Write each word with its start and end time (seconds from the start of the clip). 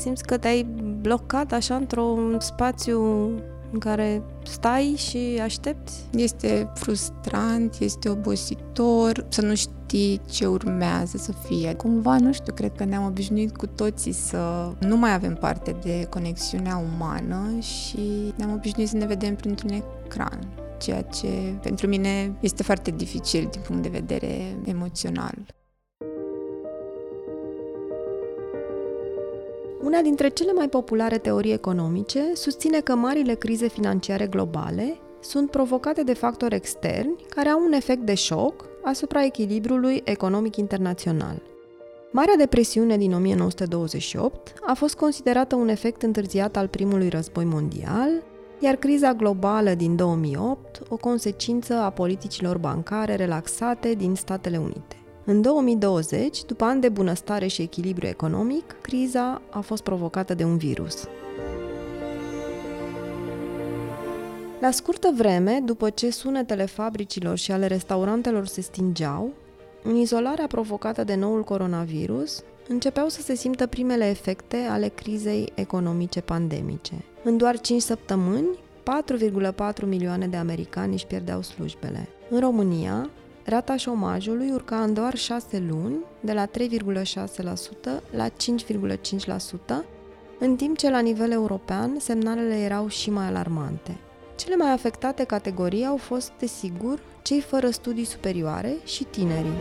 simți 0.00 0.24
că 0.24 0.38
te-ai 0.38 0.66
blocat 1.00 1.52
așa 1.52 1.74
într-un 1.74 2.36
spațiu 2.40 3.00
în 3.72 3.78
care 3.78 4.22
stai 4.44 4.94
și 4.96 5.40
aștepți? 5.42 6.04
Este 6.12 6.70
frustrant, 6.74 7.76
este 7.80 8.08
obositor 8.08 9.26
să 9.28 9.42
nu 9.42 9.54
știi 9.54 10.20
ce 10.30 10.46
urmează 10.46 11.16
să 11.16 11.32
fie. 11.32 11.74
Cumva, 11.74 12.18
nu 12.18 12.32
știu, 12.32 12.52
cred 12.52 12.72
că 12.76 12.84
ne-am 12.84 13.04
obișnuit 13.04 13.56
cu 13.56 13.66
toții 13.66 14.12
să 14.12 14.72
nu 14.78 14.96
mai 14.96 15.14
avem 15.14 15.34
parte 15.34 15.76
de 15.82 16.06
conexiunea 16.10 16.84
umană 16.94 17.58
și 17.60 18.32
ne-am 18.36 18.52
obișnuit 18.52 18.88
să 18.88 18.96
ne 18.96 19.06
vedem 19.06 19.34
printr-un 19.34 19.70
ecran 19.70 20.38
ceea 20.78 21.02
ce 21.02 21.28
pentru 21.62 21.86
mine 21.86 22.36
este 22.40 22.62
foarte 22.62 22.90
dificil 22.90 23.48
din 23.50 23.60
punct 23.66 23.82
de 23.82 23.88
vedere 23.88 24.56
emoțional. 24.64 25.34
Una 29.90 30.02
dintre 30.02 30.28
cele 30.28 30.52
mai 30.52 30.68
populare 30.68 31.18
teorii 31.18 31.52
economice 31.52 32.30
susține 32.34 32.80
că 32.80 32.94
marile 32.94 33.34
crize 33.34 33.68
financiare 33.68 34.26
globale 34.26 34.98
sunt 35.20 35.50
provocate 35.50 36.02
de 36.02 36.12
factori 36.14 36.54
externi 36.54 37.14
care 37.28 37.48
au 37.48 37.62
un 37.64 37.72
efect 37.72 38.00
de 38.00 38.14
șoc 38.14 38.68
asupra 38.82 39.24
echilibrului 39.24 40.00
economic 40.04 40.56
internațional. 40.56 41.42
Marea 42.12 42.36
depresiune 42.36 42.96
din 42.96 43.14
1928 43.14 44.54
a 44.66 44.74
fost 44.74 44.94
considerată 44.94 45.54
un 45.54 45.68
efect 45.68 46.02
întârziat 46.02 46.56
al 46.56 46.68
primului 46.68 47.08
război 47.08 47.44
mondial, 47.44 48.10
iar 48.58 48.74
criza 48.74 49.12
globală 49.12 49.74
din 49.74 49.96
2008 49.96 50.82
o 50.88 50.96
consecință 50.96 51.74
a 51.74 51.90
politicilor 51.90 52.58
bancare 52.58 53.14
relaxate 53.14 53.94
din 53.94 54.14
Statele 54.14 54.56
Unite. 54.56 54.96
În 55.24 55.42
2020, 55.42 56.44
după 56.44 56.64
ani 56.64 56.80
de 56.80 56.88
bunăstare 56.88 57.46
și 57.46 57.62
echilibru 57.62 58.06
economic, 58.06 58.76
criza 58.80 59.42
a 59.50 59.60
fost 59.60 59.82
provocată 59.82 60.34
de 60.34 60.44
un 60.44 60.56
virus. 60.56 61.08
La 64.60 64.70
scurtă 64.70 65.12
vreme, 65.16 65.60
după 65.64 65.90
ce 65.90 66.10
sunetele 66.10 66.64
fabricilor 66.64 67.36
și 67.38 67.52
ale 67.52 67.66
restaurantelor 67.66 68.46
se 68.46 68.60
stingeau, 68.60 69.30
în 69.82 69.96
izolarea 69.96 70.46
provocată 70.46 71.04
de 71.04 71.14
noul 71.14 71.44
coronavirus, 71.44 72.42
începeau 72.68 73.08
să 73.08 73.20
se 73.20 73.34
simtă 73.34 73.66
primele 73.66 74.08
efecte 74.08 74.56
ale 74.56 74.88
crizei 74.88 75.52
economice 75.54 76.20
pandemice. 76.20 77.04
În 77.24 77.36
doar 77.36 77.60
5 77.60 77.82
săptămâni, 77.82 78.58
4,4 79.82 79.86
milioane 79.86 80.26
de 80.26 80.36
americani 80.36 80.92
își 80.92 81.06
pierdeau 81.06 81.42
slujbele. 81.42 82.08
În 82.30 82.40
România, 82.40 83.10
Rata 83.44 83.76
șomajului 83.76 84.50
urca 84.50 84.82
în 84.82 84.94
doar 84.94 85.16
6 85.16 85.58
luni, 85.58 85.96
de 86.20 86.32
la 86.32 86.46
3,6% 86.46 86.52
la 88.10 88.28
5,5%, 88.28 89.84
în 90.38 90.56
timp 90.56 90.76
ce 90.76 90.90
la 90.90 91.00
nivel 91.00 91.30
european 91.30 91.96
semnalele 91.98 92.54
erau 92.54 92.88
și 92.88 93.10
mai 93.10 93.26
alarmante. 93.26 93.98
Cele 94.36 94.56
mai 94.56 94.70
afectate 94.70 95.24
categorii 95.24 95.84
au 95.84 95.96
fost, 95.96 96.32
desigur, 96.38 97.00
cei 97.22 97.40
fără 97.40 97.70
studii 97.70 98.04
superioare 98.04 98.76
și 98.84 99.04
tinerii. 99.04 99.58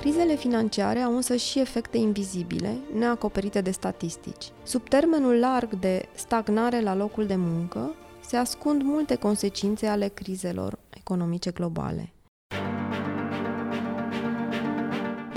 Crizele 0.00 0.34
financiare 0.34 0.98
au 0.98 1.16
însă 1.16 1.36
și 1.36 1.60
efecte 1.60 1.96
invizibile, 1.96 2.78
neacoperite 2.98 3.60
de 3.60 3.70
statistici. 3.70 4.52
Sub 4.62 4.88
termenul 4.88 5.38
larg 5.38 5.78
de 5.78 6.08
stagnare 6.14 6.80
la 6.80 6.94
locul 6.94 7.26
de 7.26 7.36
muncă, 7.36 7.94
se 8.26 8.36
ascund 8.36 8.82
multe 8.82 9.14
consecințe 9.14 9.86
ale 9.86 10.08
crizelor 10.08 10.78
economice 10.90 11.50
globale. 11.50 12.12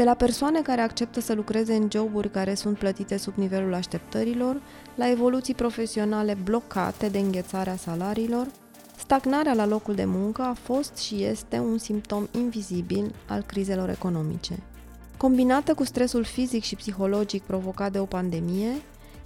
De 0.01 0.07
la 0.07 0.13
persoane 0.13 0.61
care 0.61 0.81
acceptă 0.81 1.19
să 1.19 1.33
lucreze 1.33 1.73
în 1.75 1.87
joburi 1.91 2.31
care 2.31 2.53
sunt 2.53 2.77
plătite 2.77 3.17
sub 3.17 3.33
nivelul 3.35 3.73
așteptărilor, 3.73 4.61
la 4.95 5.09
evoluții 5.09 5.53
profesionale 5.53 6.37
blocate 6.43 7.07
de 7.07 7.17
înghețarea 7.17 7.75
salariilor, 7.75 8.47
stagnarea 8.97 9.53
la 9.53 9.65
locul 9.65 9.95
de 9.95 10.05
muncă 10.05 10.41
a 10.41 10.53
fost 10.53 10.97
și 10.97 11.23
este 11.23 11.59
un 11.59 11.77
simptom 11.77 12.27
invizibil 12.31 13.15
al 13.27 13.41
crizelor 13.41 13.89
economice. 13.89 14.53
Combinată 15.17 15.73
cu 15.73 15.83
stresul 15.83 16.23
fizic 16.23 16.63
și 16.63 16.75
psihologic 16.75 17.43
provocat 17.43 17.91
de 17.91 17.99
o 17.99 18.05
pandemie, 18.05 18.71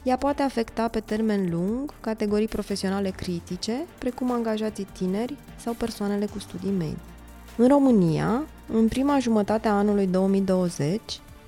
ea 0.03 0.18
poate 0.18 0.41
afecta 0.41 0.88
pe 0.88 1.00
termen 1.00 1.50
lung 1.50 1.94
categorii 2.02 2.47
profesionale 2.47 3.09
critice, 3.09 3.85
precum 3.97 4.31
angajații 4.31 4.88
tineri 4.91 5.35
sau 5.56 5.74
persoanele 5.74 6.25
cu 6.25 6.40
studii 6.40 6.72
medii. 6.72 7.15
În 7.57 7.67
România, 7.67 8.43
în 8.73 8.88
prima 8.88 9.19
jumătate 9.19 9.67
a 9.67 9.71
anului 9.71 10.07
2020, 10.07 11.01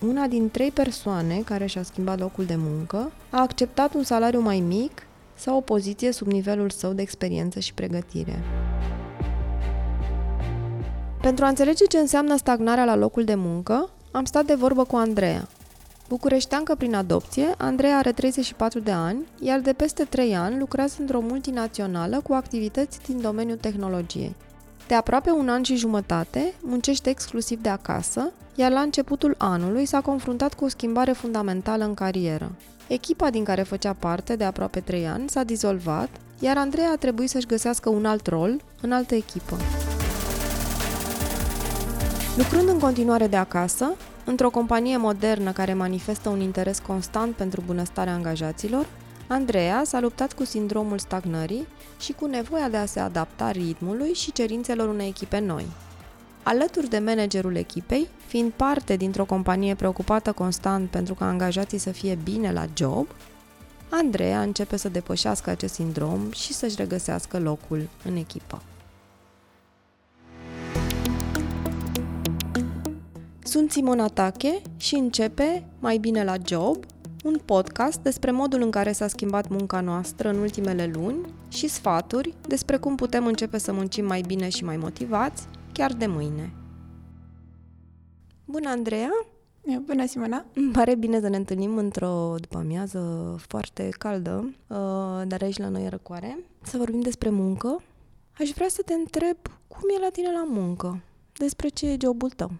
una 0.07 0.27
din 0.27 0.49
trei 0.49 0.71
persoane 0.71 1.41
care 1.45 1.65
și-a 1.65 1.83
schimbat 1.83 2.19
locul 2.19 2.45
de 2.45 2.55
muncă 2.57 3.11
a 3.29 3.41
acceptat 3.41 3.93
un 3.93 4.03
salariu 4.03 4.39
mai 4.39 4.59
mic 4.59 5.01
sau 5.35 5.57
o 5.57 5.61
poziție 5.61 6.11
sub 6.11 6.27
nivelul 6.27 6.69
său 6.69 6.93
de 6.93 7.01
experiență 7.01 7.59
și 7.59 7.73
pregătire. 7.73 8.39
Pentru 11.21 11.45
a 11.45 11.47
înțelege 11.47 11.85
ce 11.85 11.97
înseamnă 11.97 12.37
stagnarea 12.37 12.85
la 12.85 12.95
locul 12.95 13.23
de 13.23 13.35
muncă, 13.35 13.89
am 14.11 14.25
stat 14.25 14.45
de 14.45 14.53
vorbă 14.53 14.83
cu 14.83 14.95
Andreea. 14.95 15.47
Bucureșteancă 16.09 16.75
prin 16.75 16.95
adopție, 16.95 17.47
Andreea 17.57 17.97
are 17.97 18.11
34 18.11 18.79
de 18.79 18.91
ani, 18.91 19.25
iar 19.39 19.59
de 19.59 19.73
peste 19.73 20.03
3 20.03 20.35
ani 20.35 20.59
lucrează 20.59 20.95
într-o 20.99 21.19
multinațională 21.19 22.21
cu 22.23 22.33
activități 22.33 22.99
din 23.07 23.21
domeniul 23.21 23.57
tehnologiei. 23.57 24.35
De 24.87 24.93
aproape 24.93 25.31
un 25.31 25.49
an 25.49 25.63
și 25.63 25.75
jumătate, 25.75 26.53
muncește 26.61 27.09
exclusiv 27.09 27.61
de 27.61 27.69
acasă, 27.69 28.31
iar 28.55 28.71
la 28.71 28.79
începutul 28.79 29.35
anului 29.37 29.85
s-a 29.85 30.01
confruntat 30.01 30.53
cu 30.53 30.65
o 30.65 30.67
schimbare 30.67 31.11
fundamentală 31.11 31.83
în 31.83 31.93
carieră. 31.93 32.51
Echipa 32.87 33.29
din 33.29 33.43
care 33.43 33.61
făcea 33.61 33.93
parte 33.99 34.35
de 34.35 34.43
aproape 34.43 34.79
3 34.79 35.07
ani 35.07 35.29
s-a 35.29 35.43
dizolvat, 35.43 36.09
iar 36.39 36.57
Andreea 36.57 36.91
a 36.91 36.97
trebuit 36.97 37.29
să-și 37.29 37.45
găsească 37.45 37.89
un 37.89 38.05
alt 38.05 38.27
rol 38.27 38.61
în 38.81 38.91
altă 38.91 39.15
echipă. 39.15 39.57
Lucrând 42.37 42.69
în 42.69 42.79
continuare 42.79 43.27
de 43.27 43.37
acasă, 43.37 43.95
într-o 44.25 44.49
companie 44.49 44.97
modernă 44.97 45.51
care 45.51 45.73
manifestă 45.73 46.29
un 46.29 46.41
interes 46.41 46.79
constant 46.79 47.35
pentru 47.35 47.63
bunăstarea 47.65 48.13
angajaților, 48.13 48.85
Andreea 49.27 49.81
s-a 49.85 49.99
luptat 49.99 50.33
cu 50.33 50.45
sindromul 50.45 50.97
stagnării 50.97 51.67
și 51.99 52.13
cu 52.13 52.25
nevoia 52.25 52.69
de 52.69 52.77
a 52.77 52.85
se 52.85 52.99
adapta 52.99 53.51
ritmului 53.51 54.13
și 54.13 54.31
cerințelor 54.31 54.89
unei 54.89 55.07
echipe 55.07 55.39
noi. 55.39 55.65
Alături 56.43 56.89
de 56.89 56.99
managerul 56.99 57.55
echipei, 57.55 58.07
fiind 58.27 58.51
parte 58.51 58.95
dintr-o 58.95 59.25
companie 59.25 59.75
preocupată 59.75 60.31
constant 60.31 60.89
pentru 60.89 61.13
ca 61.13 61.27
angajații 61.27 61.77
să 61.77 61.91
fie 61.91 62.17
bine 62.23 62.51
la 62.51 62.65
job, 62.73 63.07
Andreea 63.89 64.41
începe 64.41 64.77
să 64.77 64.89
depășească 64.89 65.49
acest 65.49 65.73
sindrom 65.73 66.31
și 66.31 66.53
să-și 66.53 66.75
regăsească 66.75 67.39
locul 67.39 67.89
în 68.05 68.15
echipă. 68.15 68.61
Sunt 73.43 73.71
Simona 73.71 74.07
Tache 74.07 74.61
și 74.77 74.95
începe 74.95 75.65
Mai 75.79 75.97
bine 75.97 76.23
la 76.23 76.35
job, 76.45 76.77
un 77.23 77.39
podcast 77.45 77.99
despre 77.99 78.31
modul 78.31 78.61
în 78.61 78.71
care 78.71 78.91
s-a 78.91 79.07
schimbat 79.07 79.47
munca 79.47 79.81
noastră 79.81 80.29
în 80.29 80.37
ultimele 80.37 80.91
luni 80.93 81.17
și 81.47 81.67
sfaturi 81.67 82.33
despre 82.47 82.77
cum 82.77 82.95
putem 82.95 83.25
începe 83.25 83.57
să 83.57 83.73
muncim 83.73 84.05
mai 84.05 84.21
bine 84.21 84.49
și 84.49 84.63
mai 84.63 84.77
motivați 84.77 85.47
chiar 85.71 85.93
de 85.93 86.05
mâine. 86.05 86.53
Bună, 88.45 88.69
Andreea! 88.69 89.09
Bună, 89.85 90.05
Simona! 90.05 90.45
Îmi 90.53 90.71
pare 90.71 90.95
bine 90.95 91.19
să 91.19 91.27
ne 91.27 91.37
întâlnim 91.37 91.77
într-o 91.77 92.35
după-amiază 92.39 93.35
foarte 93.47 93.89
caldă, 93.97 94.53
uh, 94.67 95.21
dar 95.27 95.41
aici 95.41 95.57
la 95.57 95.69
noi 95.69 95.85
e 95.85 95.89
răcoare, 95.89 96.39
să 96.61 96.77
vorbim 96.77 97.01
despre 97.01 97.29
muncă. 97.29 97.81
Aș 98.39 98.49
vrea 98.49 98.67
să 98.67 98.81
te 98.85 98.93
întreb 98.93 99.37
cum 99.67 99.81
e 99.97 99.99
la 99.99 100.09
tine 100.09 100.31
la 100.31 100.43
muncă, 100.47 101.01
despre 101.37 101.67
ce 101.67 101.87
e 101.89 101.97
jobul 102.01 102.29
tău. 102.29 102.51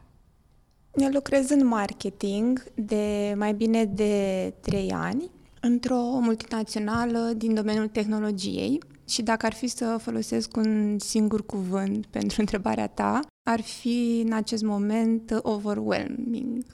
Eu 1.00 1.10
lucrez 1.10 1.50
în 1.50 1.68
marketing 1.68 2.64
de 2.76 3.34
mai 3.38 3.54
bine 3.54 3.86
de 3.86 4.54
trei 4.60 4.92
ani 4.92 5.32
într-o 5.62 5.96
multinațională 5.98 7.34
din 7.36 7.54
domeniul 7.54 7.88
tehnologiei 7.88 8.80
și 9.08 9.22
dacă 9.22 9.46
ar 9.46 9.54
fi 9.54 9.68
să 9.68 9.98
folosesc 10.02 10.56
un 10.56 11.00
singur 11.00 11.46
cuvânt 11.46 12.06
pentru 12.18 12.36
întrebarea 12.40 12.88
ta, 12.88 13.20
ar 13.50 13.62
fi 13.62 14.24
în 14.26 14.34
acest 14.34 14.64
moment 14.64 15.40
overwhelming. 15.42 16.66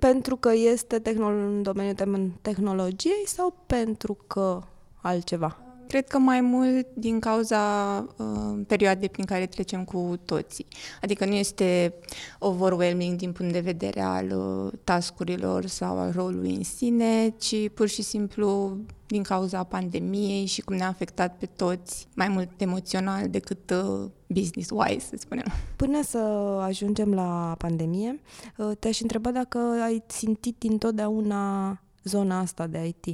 Pentru 0.00 0.36
că 0.36 0.52
este 0.54 1.00
tehnolo- 1.00 1.46
în 1.46 1.62
domeniul 1.62 2.32
tehnologiei 2.42 3.26
sau 3.26 3.62
pentru 3.66 4.18
că 4.26 4.62
altceva? 5.02 5.69
Cred 5.90 6.08
că 6.08 6.18
mai 6.18 6.40
mult 6.40 6.86
din 6.94 7.20
cauza 7.20 7.58
uh, 8.16 8.60
perioadei 8.66 9.08
prin 9.08 9.24
care 9.24 9.46
trecem 9.46 9.84
cu 9.84 10.14
toții. 10.24 10.66
Adică 11.02 11.24
nu 11.24 11.34
este 11.34 11.94
overwhelming 12.38 13.16
din 13.16 13.32
punct 13.32 13.52
de 13.52 13.60
vedere 13.60 14.00
al 14.00 14.30
uh, 14.30 14.72
tascurilor 14.84 15.66
sau 15.66 15.98
al 15.98 16.12
rolului 16.12 16.54
în 16.54 16.62
sine, 16.62 17.34
ci 17.38 17.54
pur 17.74 17.88
și 17.88 18.02
simplu 18.02 18.76
din 19.06 19.22
cauza 19.22 19.64
pandemiei 19.64 20.46
și 20.46 20.60
cum 20.60 20.76
ne-a 20.76 20.88
afectat 20.88 21.36
pe 21.38 21.46
toți 21.46 22.08
mai 22.14 22.28
mult 22.28 22.60
emoțional 22.60 23.28
decât 23.28 23.70
uh, 23.70 24.10
business-wise, 24.26 25.06
să 25.08 25.16
spunem. 25.18 25.46
Până 25.76 26.02
să 26.02 26.18
ajungem 26.62 27.14
la 27.14 27.54
pandemie, 27.58 28.20
uh, 28.56 28.70
te-aș 28.78 29.00
întreba 29.00 29.30
dacă 29.30 29.58
ai 29.58 30.02
simțit 30.06 30.62
întotdeauna 30.62 31.80
zona 32.04 32.38
asta 32.38 32.66
de 32.66 32.86
IT? 32.86 33.06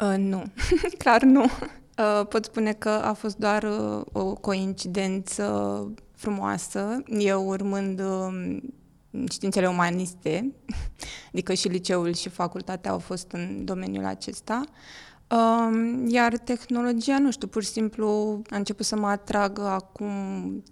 Uh, 0.00 0.16
nu, 0.16 0.42
clar 1.02 1.22
nu. 1.22 1.44
Uh, 2.00 2.26
pot 2.26 2.44
spune 2.44 2.72
că 2.72 2.88
a 2.88 3.12
fost 3.12 3.36
doar 3.36 3.62
uh, 3.62 4.00
o 4.12 4.34
coincidență 4.34 5.86
frumoasă. 6.14 7.02
Eu 7.06 7.48
urmând 7.48 8.00
uh, 8.00 8.56
științele 9.30 9.68
umaniste, 9.68 10.52
adică 11.32 11.54
și 11.54 11.68
liceul 11.68 12.14
și 12.14 12.28
facultatea 12.28 12.90
au 12.90 12.98
fost 12.98 13.32
în 13.32 13.64
domeniul 13.64 14.04
acesta. 14.04 14.64
Um, 15.30 16.06
iar 16.08 16.38
tehnologia, 16.38 17.18
nu 17.18 17.30
știu, 17.30 17.48
pur 17.48 17.62
și 17.62 17.68
simplu 17.68 18.40
a 18.50 18.56
început 18.56 18.86
să 18.86 18.96
mă 18.96 19.06
atragă 19.06 19.62
acum 19.62 20.10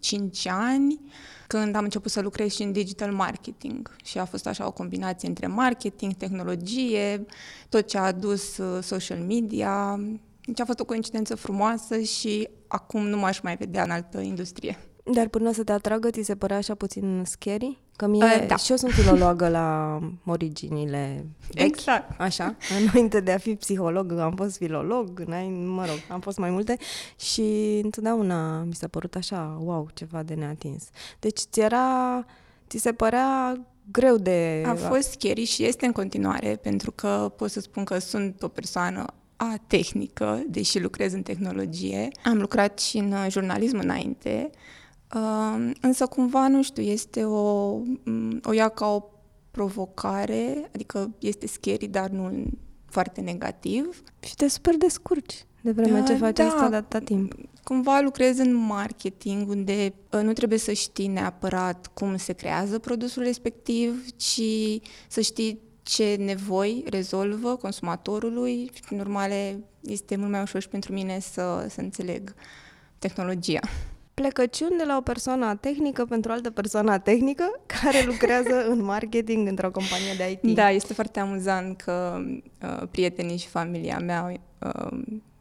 5 0.01 0.47
ani, 0.47 1.01
când 1.47 1.75
am 1.75 1.85
început 1.85 2.11
să 2.11 2.21
lucrez 2.21 2.53
și 2.53 2.63
în 2.63 2.73
digital 2.73 3.13
marketing. 3.13 3.97
Și 4.05 4.19
a 4.19 4.25
fost 4.25 4.47
așa 4.47 4.67
o 4.67 4.73
combinație 4.73 5.29
între 5.29 5.47
marketing, 5.47 6.13
tehnologie, 6.13 7.27
tot 7.69 7.87
ce 7.87 7.99
a 7.99 8.03
adus 8.03 8.57
uh, 8.57 8.83
social 8.83 9.19
media. 9.19 10.01
Deci 10.49 10.61
a 10.61 10.65
fost 10.65 10.81
o 10.81 10.85
coincidență 10.85 11.35
frumoasă 11.35 12.01
și 12.01 12.49
acum 12.67 13.07
nu 13.07 13.17
m-aș 13.17 13.41
mai 13.41 13.57
vedea 13.57 13.83
în 13.83 13.91
altă 13.91 14.21
industrie. 14.21 14.79
Dar 15.13 15.29
până 15.29 15.53
să 15.53 15.65
te 15.65 15.73
atragă, 15.73 16.11
ți 16.11 16.23
se 16.23 16.37
părea 16.37 16.57
așa 16.57 16.75
puțin 16.75 17.23
scary? 17.27 17.79
Că 17.97 18.07
mie, 18.07 18.25
uh, 18.25 18.47
da. 18.47 18.57
și 18.57 18.71
eu 18.71 18.77
sunt 18.77 18.93
filologă 18.93 19.49
la 19.49 19.99
originile 20.25 21.27
vechi, 21.53 21.67
exact. 21.67 22.21
așa. 22.21 22.57
Înainte 22.81 23.21
de 23.21 23.33
a 23.33 23.39
fi 23.39 23.55
psiholog, 23.55 24.13
am 24.13 24.35
fost 24.37 24.57
filolog, 24.57 25.25
mă 25.65 25.85
rog, 25.87 25.99
am 26.09 26.21
fost 26.21 26.39
mai 26.39 26.51
multe 26.51 26.77
și 27.17 27.81
întotdeauna 27.83 28.63
mi 28.63 28.75
s-a 28.75 28.89
părut 28.89 29.15
așa, 29.15 29.59
wow, 29.63 29.89
ceva 29.95 30.23
de 30.23 30.35
neatins. 30.35 30.89
Deci 31.19 31.41
ți 31.41 31.61
era, 31.61 32.25
ți 32.69 32.79
se 32.79 32.93
părea 32.93 33.61
greu 33.91 34.17
de... 34.17 34.63
A 34.67 34.75
fost 34.75 35.11
scary 35.11 35.45
și 35.45 35.65
este 35.65 35.87
în 35.87 35.93
continuare, 35.93 36.59
pentru 36.63 36.93
că 36.93 37.33
pot 37.37 37.51
să 37.51 37.61
spun 37.61 37.85
că 37.85 37.99
sunt 37.99 38.43
o 38.43 38.49
persoană 38.49 39.05
a 39.41 39.55
tehnică, 39.67 40.43
deși 40.49 40.81
lucrez 40.81 41.13
în 41.13 41.23
tehnologie. 41.23 42.09
Am 42.25 42.39
lucrat 42.39 42.79
și 42.79 42.99
în 42.99 43.15
jurnalism 43.29 43.79
înainte, 43.79 44.51
Uh, 45.15 45.71
însă 45.81 46.07
cumva, 46.07 46.49
nu 46.49 46.63
știu, 46.63 46.83
este 46.83 47.25
o, 47.25 47.81
o 48.43 48.53
ia 48.53 48.69
ca 48.69 48.87
o 48.87 49.03
provocare, 49.51 50.71
adică 50.75 51.15
este 51.19 51.47
scary, 51.47 51.87
dar 51.87 52.09
nu 52.09 52.45
foarte 52.87 53.21
negativ. 53.21 54.03
Și 54.21 54.35
te 54.35 54.49
super 54.49 54.77
descurci 54.77 55.45
de 55.61 55.71
vreme 55.71 56.01
uh, 56.01 56.07
ce 56.07 56.15
faci 56.15 56.37
da, 56.37 56.45
asta 56.45 56.69
de 56.69 56.77
atâta 56.77 56.99
timp. 56.99 57.35
Cumva 57.65 58.01
lucrez 58.01 58.39
în 58.39 58.55
marketing, 58.55 59.49
unde 59.49 59.95
uh, 60.13 60.21
nu 60.21 60.33
trebuie 60.33 60.59
să 60.59 60.73
știi 60.73 61.07
neapărat 61.07 61.91
cum 61.95 62.17
se 62.17 62.33
creează 62.33 62.79
produsul 62.79 63.23
respectiv, 63.23 64.07
ci 64.17 64.43
să 65.09 65.21
știi 65.21 65.61
ce 65.89 66.15
nevoi 66.15 66.85
rezolvă 66.91 67.57
consumatorului 67.57 68.71
și, 68.75 68.81
prin 68.81 69.01
urmare, 69.01 69.59
este 69.81 70.17
mult 70.17 70.31
mai 70.31 70.43
ușor 70.43 70.61
și 70.61 70.69
pentru 70.69 70.93
mine 70.93 71.19
să, 71.19 71.67
să 71.69 71.81
înțeleg 71.81 72.35
tehnologia 72.99 73.61
plecăciuni 74.21 74.77
de 74.79 74.85
la 74.85 74.97
o 74.97 75.01
persoană 75.01 75.57
tehnică 75.57 76.05
pentru 76.05 76.33
altă 76.33 76.51
persoană 76.51 76.99
tehnică 76.99 77.61
care 77.67 78.05
lucrează 78.07 78.67
în 78.73 78.85
marketing 78.85 79.49
într-o 79.49 79.71
companie 79.71 80.15
de 80.17 80.31
IT. 80.31 80.55
Da, 80.55 80.71
este 80.71 80.95
foarte 80.95 81.21
amuzant 81.21 81.81
că 81.81 82.21
uh, 82.63 82.83
prietenii 82.91 83.37
și 83.37 83.47
familia 83.47 83.99
mea 83.99 84.33
uh, 84.59 84.99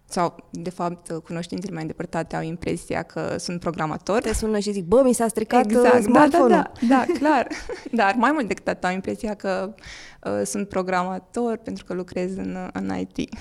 sau, 0.10 0.36
de 0.50 0.70
fapt, 0.70 1.12
cunoștințele 1.24 1.74
mai 1.74 1.82
îndepărtate 1.82 2.36
au 2.36 2.42
impresia 2.42 3.04
că 3.04 3.36
sunt 3.38 3.60
programator. 3.60 4.22
Te 4.22 4.34
sună 4.34 4.60
și 4.60 4.72
zic, 4.72 4.86
bă, 4.86 5.02
mi 5.04 5.14
s-a 5.14 5.28
stricat 5.28 5.66
uh, 5.66 5.72
exact, 5.72 6.04
smartphone 6.04 6.56
da, 6.56 6.72
da, 6.80 6.88
da, 6.88 7.06
da, 7.08 7.14
clar. 7.20 7.48
Dar 7.92 8.16
mai 8.18 8.32
mult 8.32 8.48
decât 8.48 8.68
atât 8.68 8.84
au 8.84 8.92
impresia 8.92 9.34
că 9.34 9.74
uh, 10.24 10.42
sunt 10.46 10.70
programator 10.70 11.58
pentru 11.58 11.86
că 11.86 11.94
lucrez 11.94 12.38
în, 12.38 12.70
în 12.74 12.98
IT. 12.98 13.36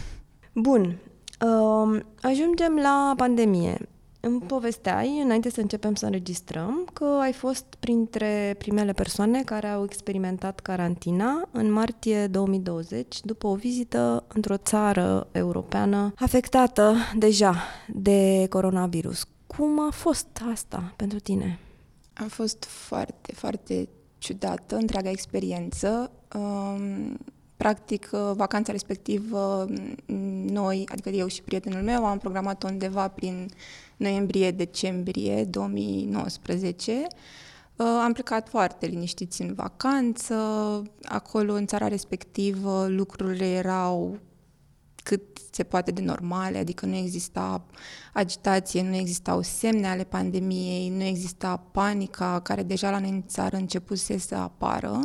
Bun. 0.53 0.99
Uh, 1.41 2.01
ajungem 2.23 2.77
la 2.83 3.13
pandemie. 3.17 3.89
Îmi 4.26 4.40
povesteai, 4.40 5.20
înainte 5.23 5.50
să 5.50 5.61
începem 5.61 5.94
să 5.94 6.05
înregistrăm, 6.05 6.88
că 6.93 7.05
ai 7.05 7.32
fost 7.32 7.64
printre 7.81 8.55
primele 8.58 8.93
persoane 8.93 9.43
care 9.43 9.67
au 9.67 9.84
experimentat 9.84 10.61
carantina 10.61 11.49
în 11.50 11.73
martie 11.73 12.26
2020, 12.26 13.20
după 13.23 13.46
o 13.46 13.55
vizită 13.55 14.25
într-o 14.28 14.56
țară 14.56 15.28
europeană 15.32 16.12
afectată 16.17 16.94
deja 17.17 17.55
de 17.88 18.46
coronavirus. 18.50 19.26
Cum 19.46 19.81
a 19.81 19.90
fost 19.90 20.43
asta 20.52 20.93
pentru 20.96 21.19
tine? 21.19 21.58
A 22.14 22.26
fost 22.29 22.64
foarte, 22.64 23.32
foarte 23.32 23.88
ciudată 24.19 24.76
întreaga 24.76 25.11
experiență. 25.11 26.11
Um, 26.34 27.19
practic, 27.56 28.11
vacanța 28.34 28.72
respectivă, 28.72 29.67
noi, 30.46 30.88
adică 30.93 31.08
eu 31.08 31.26
și 31.26 31.43
prietenul 31.43 31.82
meu, 31.82 32.05
am 32.05 32.19
programat 32.19 32.62
undeva 32.62 33.08
prin 33.08 33.49
noiembrie-decembrie 33.96 35.44
2019. 35.44 36.93
Uh, 37.76 37.87
am 37.87 38.12
plecat 38.12 38.48
foarte 38.48 38.87
liniștiți 38.87 39.43
în 39.43 39.54
vacanță. 39.54 40.34
Acolo, 41.02 41.52
în 41.52 41.66
țara 41.66 41.88
respectivă, 41.88 42.87
lucrurile 42.88 43.46
erau 43.46 44.19
cât 45.06 45.22
se 45.50 45.62
poate 45.62 45.90
de 45.90 46.00
normale, 46.00 46.58
adică 46.58 46.87
nu 46.87 46.94
exista 46.94 47.64
agitație, 48.12 48.82
nu 48.82 48.94
existau 48.94 49.43
semne 49.43 49.88
ale 49.88 50.04
pandemiei, 50.04 50.88
nu 50.88 51.02
exista 51.02 51.56
panica 51.56 52.40
care 52.40 52.62
deja 52.62 52.90
la 52.90 52.98
noi 52.98 53.10
în 53.10 53.22
țară 53.26 53.56
începuse 53.56 54.19
să 54.19 54.34
apară. 54.34 55.00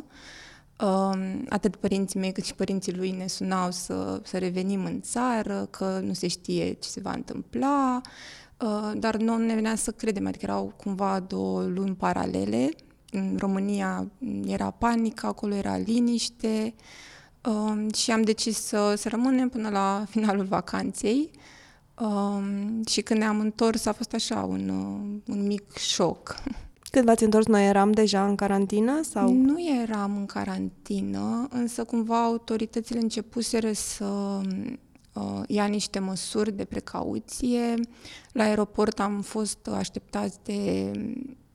Um, 0.83 1.45
atât 1.49 1.75
părinții 1.75 2.19
mei 2.19 2.31
cât 2.31 2.43
și 2.43 2.55
părinții 2.55 2.95
lui 2.95 3.11
ne 3.11 3.27
sunau 3.27 3.71
să, 3.71 4.21
să 4.23 4.38
revenim 4.38 4.85
în 4.85 5.01
țară, 5.01 5.67
că 5.69 5.99
nu 6.03 6.13
se 6.13 6.27
știe 6.27 6.73
ce 6.73 6.89
se 6.89 6.99
va 6.99 7.11
întâmpla. 7.11 8.01
Uh, 8.62 8.92
dar 8.96 9.16
nu 9.16 9.38
ne 9.38 9.54
venea 9.54 9.75
să 9.75 9.92
credem, 9.92 10.28
adică 10.28 10.46
erau 10.46 10.74
cumva 10.78 11.19
două 11.19 11.63
luni 11.63 11.96
paralele. 11.96 12.69
În 13.12 13.36
România 13.40 14.08
era 14.46 14.69
panică, 14.69 15.25
acolo 15.25 15.54
era 15.54 15.78
liniște 15.78 16.74
uh, 17.46 17.94
și 17.96 18.12
am 18.12 18.22
decis 18.22 18.58
să, 18.58 18.94
să 18.98 19.10
rămânem 19.10 19.50
până 19.50 19.69
la 19.69 20.04
finalul 20.13 20.46
vacanței. 20.46 21.31
Uh, 22.00 22.44
și 22.88 23.02
când 23.02 23.19
ne-am 23.19 23.40
întors 23.40 23.86
a 23.86 23.92
fost 23.92 24.13
așa 24.13 24.44
un, 24.44 24.69
un 25.28 25.48
mic 25.48 25.78
șoc. 25.78 26.36
Când 26.92 27.06
v-ați 27.06 27.24
întors, 27.24 27.46
noi 27.46 27.68
eram 27.68 27.92
deja 27.92 28.25
în 28.25 28.36
carantină? 28.36 29.02
sau? 29.04 29.34
Nu 29.34 29.56
eram 29.81 30.18
în 30.18 30.25
carantină, 30.25 31.48
însă 31.50 31.84
cumva 31.84 32.24
autoritățile 32.24 33.00
începuseră 33.00 33.72
să 33.72 34.06
uh, 34.06 34.74
ia 35.48 35.65
niște 35.65 36.00
măsuri 36.00 36.51
de 36.51 36.65
precauție. 36.65 37.80
La 38.32 38.44
aeroport 38.44 39.00
am 39.00 39.22
fost 39.22 39.68
așteptați 39.68 40.38
de 40.44 40.91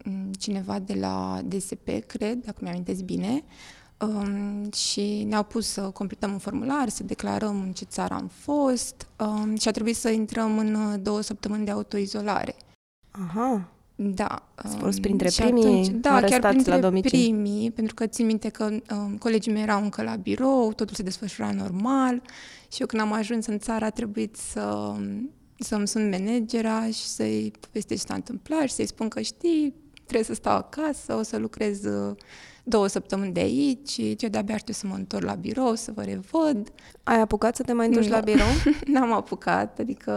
um, 0.07 0.33
cineva 0.33 0.79
de 0.79 0.95
la 0.95 1.41
DSP, 1.45 1.89
cred, 2.07 2.45
dacă 2.45 2.59
mi-amintesc 2.61 3.03
bine, 3.03 3.45
um, 4.01 4.71
și 4.73 5.25
ne-au 5.29 5.43
pus 5.43 5.67
să 5.67 5.81
completăm 5.81 6.33
un 6.33 6.39
formular, 6.39 6.89
să 6.89 7.03
declarăm 7.03 7.61
în 7.61 7.73
ce 7.73 7.85
țară 7.85 8.15
am 8.15 8.27
fost 8.27 9.07
um, 9.19 9.57
și 9.57 9.69
a 9.69 9.71
trebuit 9.71 9.97
să 9.97 10.09
intrăm 10.09 10.59
în 10.59 10.75
uh, 10.75 10.95
două 11.03 11.21
săptămâni 11.21 11.65
de 11.65 11.71
autoizolare. 11.71 12.55
Aha. 13.11 13.71
Da. 13.99 14.49
Ați 14.55 14.77
fost 14.77 15.01
printre 15.01 15.29
primii 15.37 15.63
atunci, 15.65 15.87
da, 15.87 16.21
chiar 16.21 16.41
printre 16.49 16.71
la 16.71 16.81
domiciliu. 16.81 17.19
primii, 17.19 17.71
pentru 17.71 17.95
că 17.95 18.07
țin 18.07 18.27
minte 18.27 18.49
că 18.49 18.69
um, 18.91 19.17
colegii 19.17 19.53
mei 19.53 19.63
erau 19.63 19.83
încă 19.83 20.03
la 20.03 20.17
birou, 20.17 20.73
totul 20.73 20.97
se 20.97 21.03
desfășura 21.03 21.53
normal 21.53 22.23
și 22.73 22.81
eu 22.81 22.87
când 22.87 23.03
am 23.03 23.13
ajuns 23.13 23.47
în 23.47 23.59
țară 23.59 23.85
a 23.85 23.91
trebuit 23.91 24.37
să, 24.37 24.95
să-mi 25.59 25.89
sun 25.89 26.09
managera 26.09 26.87
și 26.87 27.07
să-i 27.07 27.53
povestesc 27.61 28.01
ce 28.01 28.07
s-a 28.07 28.15
întâmplat 28.15 28.63
și 28.63 28.75
să-i 28.75 28.87
spun 28.87 29.09
că 29.09 29.21
știi, 29.21 29.75
trebuie 29.95 30.25
să 30.25 30.35
stau 30.35 30.57
acasă, 30.57 31.15
o 31.15 31.23
să 31.23 31.37
lucrez 31.37 31.85
uh, 31.85 32.17
două 32.65 32.87
săptămâni 32.87 33.33
de 33.33 33.41
aici, 33.41 33.89
și 33.89 34.17
eu 34.19 34.29
de-abia 34.29 34.55
aștept 34.55 34.79
să 34.79 34.87
mă 34.87 34.95
întorc 34.95 35.25
la 35.25 35.35
birou, 35.35 35.75
să 35.75 35.93
vă 35.95 36.03
revăd. 36.03 36.73
Ai 37.03 37.21
apucat 37.21 37.57
să 37.57 37.63
te 37.63 37.73
mai 37.73 37.87
întorci 37.87 38.09
la 38.09 38.21
birou? 38.21 38.47
N-am 38.93 39.13
apucat, 39.13 39.79
adică 39.79 40.13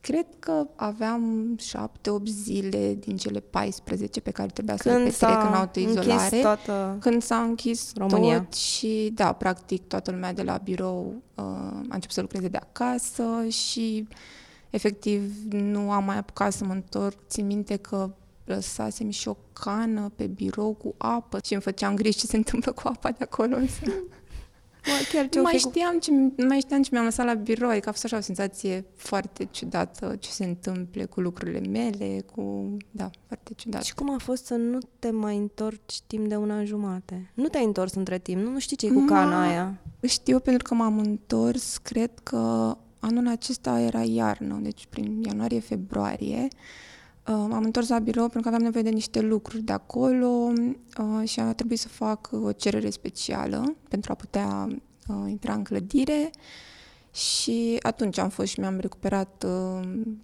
Cred 0.00 0.26
că 0.38 0.66
aveam 0.76 1.56
șapte-opt 1.58 2.28
zile 2.28 2.94
din 2.94 3.16
cele 3.16 3.40
14 3.40 4.20
pe 4.20 4.30
care 4.30 4.48
trebuia 4.48 4.76
să 4.76 4.88
le 4.88 4.94
petrec 4.94 5.42
în 5.48 5.54
autoizolare. 5.54 6.40
Toată 6.40 6.96
când 7.00 7.22
s-a 7.22 7.42
închis 7.42 7.92
România. 7.96 8.40
tot 8.40 8.54
și, 8.54 9.10
da, 9.14 9.32
practic 9.32 9.86
toată 9.86 10.10
lumea 10.10 10.32
de 10.32 10.42
la 10.42 10.56
birou 10.56 11.22
uh, 11.34 11.44
a 11.88 11.94
început 11.94 12.10
să 12.10 12.20
lucreze 12.20 12.48
de 12.48 12.56
acasă 12.56 13.46
și 13.48 14.08
efectiv 14.70 15.32
nu 15.50 15.90
am 15.90 16.04
mai 16.04 16.18
apucat 16.18 16.52
să 16.52 16.64
mă 16.64 16.72
întorc. 16.72 17.18
Țin 17.28 17.46
minte 17.46 17.76
că 17.76 18.10
lăsasem 18.44 19.10
și 19.10 19.28
o 19.28 19.36
cană 19.52 20.12
pe 20.16 20.26
birou 20.26 20.72
cu 20.72 20.94
apă 20.98 21.38
și 21.44 21.52
îmi 21.52 21.62
făceam 21.62 21.94
griji 21.94 22.18
ce 22.18 22.26
se 22.26 22.36
întâmplă 22.36 22.72
cu 22.72 22.82
apa 22.84 23.10
de 23.10 23.24
acolo. 23.24 23.56
Mă, 23.56 23.66
chiar 25.12 25.28
ce 25.28 25.40
mai, 25.40 25.52
știam 25.52 25.98
ce, 25.98 26.10
mai 26.48 26.58
știam 26.60 26.82
ce 26.82 26.88
mi-am 26.92 27.04
lăsat 27.04 27.26
la 27.26 27.34
birou, 27.34 27.70
adică 27.70 27.88
a 27.88 27.92
fost 27.92 28.04
așa 28.04 28.16
o 28.16 28.20
senzație 28.20 28.84
foarte 28.96 29.48
ciudată 29.50 30.16
ce 30.18 30.30
se 30.30 30.44
întâmple 30.44 31.04
cu 31.04 31.20
lucrurile 31.20 31.60
mele, 31.68 32.24
cu... 32.34 32.76
Da, 32.90 33.10
foarte 33.26 33.52
ciudat. 33.56 33.84
Și 33.84 33.94
cum 33.94 34.10
a 34.10 34.18
fost 34.18 34.44
să 34.44 34.54
nu 34.54 34.78
te 34.98 35.10
mai 35.10 35.36
întorci 35.36 36.00
timp 36.06 36.28
de 36.28 36.36
un 36.36 36.50
an 36.50 36.64
jumate? 36.64 37.30
Nu 37.34 37.48
te-ai 37.48 37.64
întors 37.64 37.94
între 37.94 38.18
timp, 38.18 38.42
nu, 38.42 38.50
nu 38.50 38.58
știi 38.58 38.76
ce 38.76 38.88
cu 38.88 39.04
cana 39.04 39.42
aia. 39.42 39.80
Știu 40.06 40.38
pentru 40.38 40.62
că 40.68 40.74
m-am 40.74 40.98
întors, 40.98 41.76
cred 41.76 42.10
că 42.22 42.76
anul 42.98 43.28
acesta 43.28 43.80
era 43.80 44.02
iarnă, 44.02 44.58
deci 44.62 44.86
prin 44.90 45.22
ianuarie-februarie. 45.22 46.48
Uh, 46.52 46.58
m-am 47.34 47.64
întors 47.64 47.88
la 47.88 47.98
birou 47.98 48.28
pentru 48.28 48.40
că 48.40 48.48
aveam 48.48 48.62
nevoie 48.62 48.82
de 48.82 48.90
niște 48.90 49.20
lucruri 49.20 49.62
de 49.62 49.72
acolo 49.72 50.26
uh, 50.26 51.28
și 51.28 51.40
a 51.40 51.52
trebuit 51.52 51.78
să 51.78 51.88
fac 51.88 52.28
o 52.32 52.52
cerere 52.52 52.90
specială 52.90 53.76
pentru 53.88 54.12
a 54.12 54.14
putea 54.14 54.68
uh, 55.08 55.24
intra 55.28 55.54
în 55.54 55.62
clădire. 55.62 56.30
Și 57.12 57.78
atunci 57.82 58.18
am 58.18 58.28
fost 58.28 58.48
și 58.48 58.60
mi-am 58.60 58.78
recuperat 58.78 59.46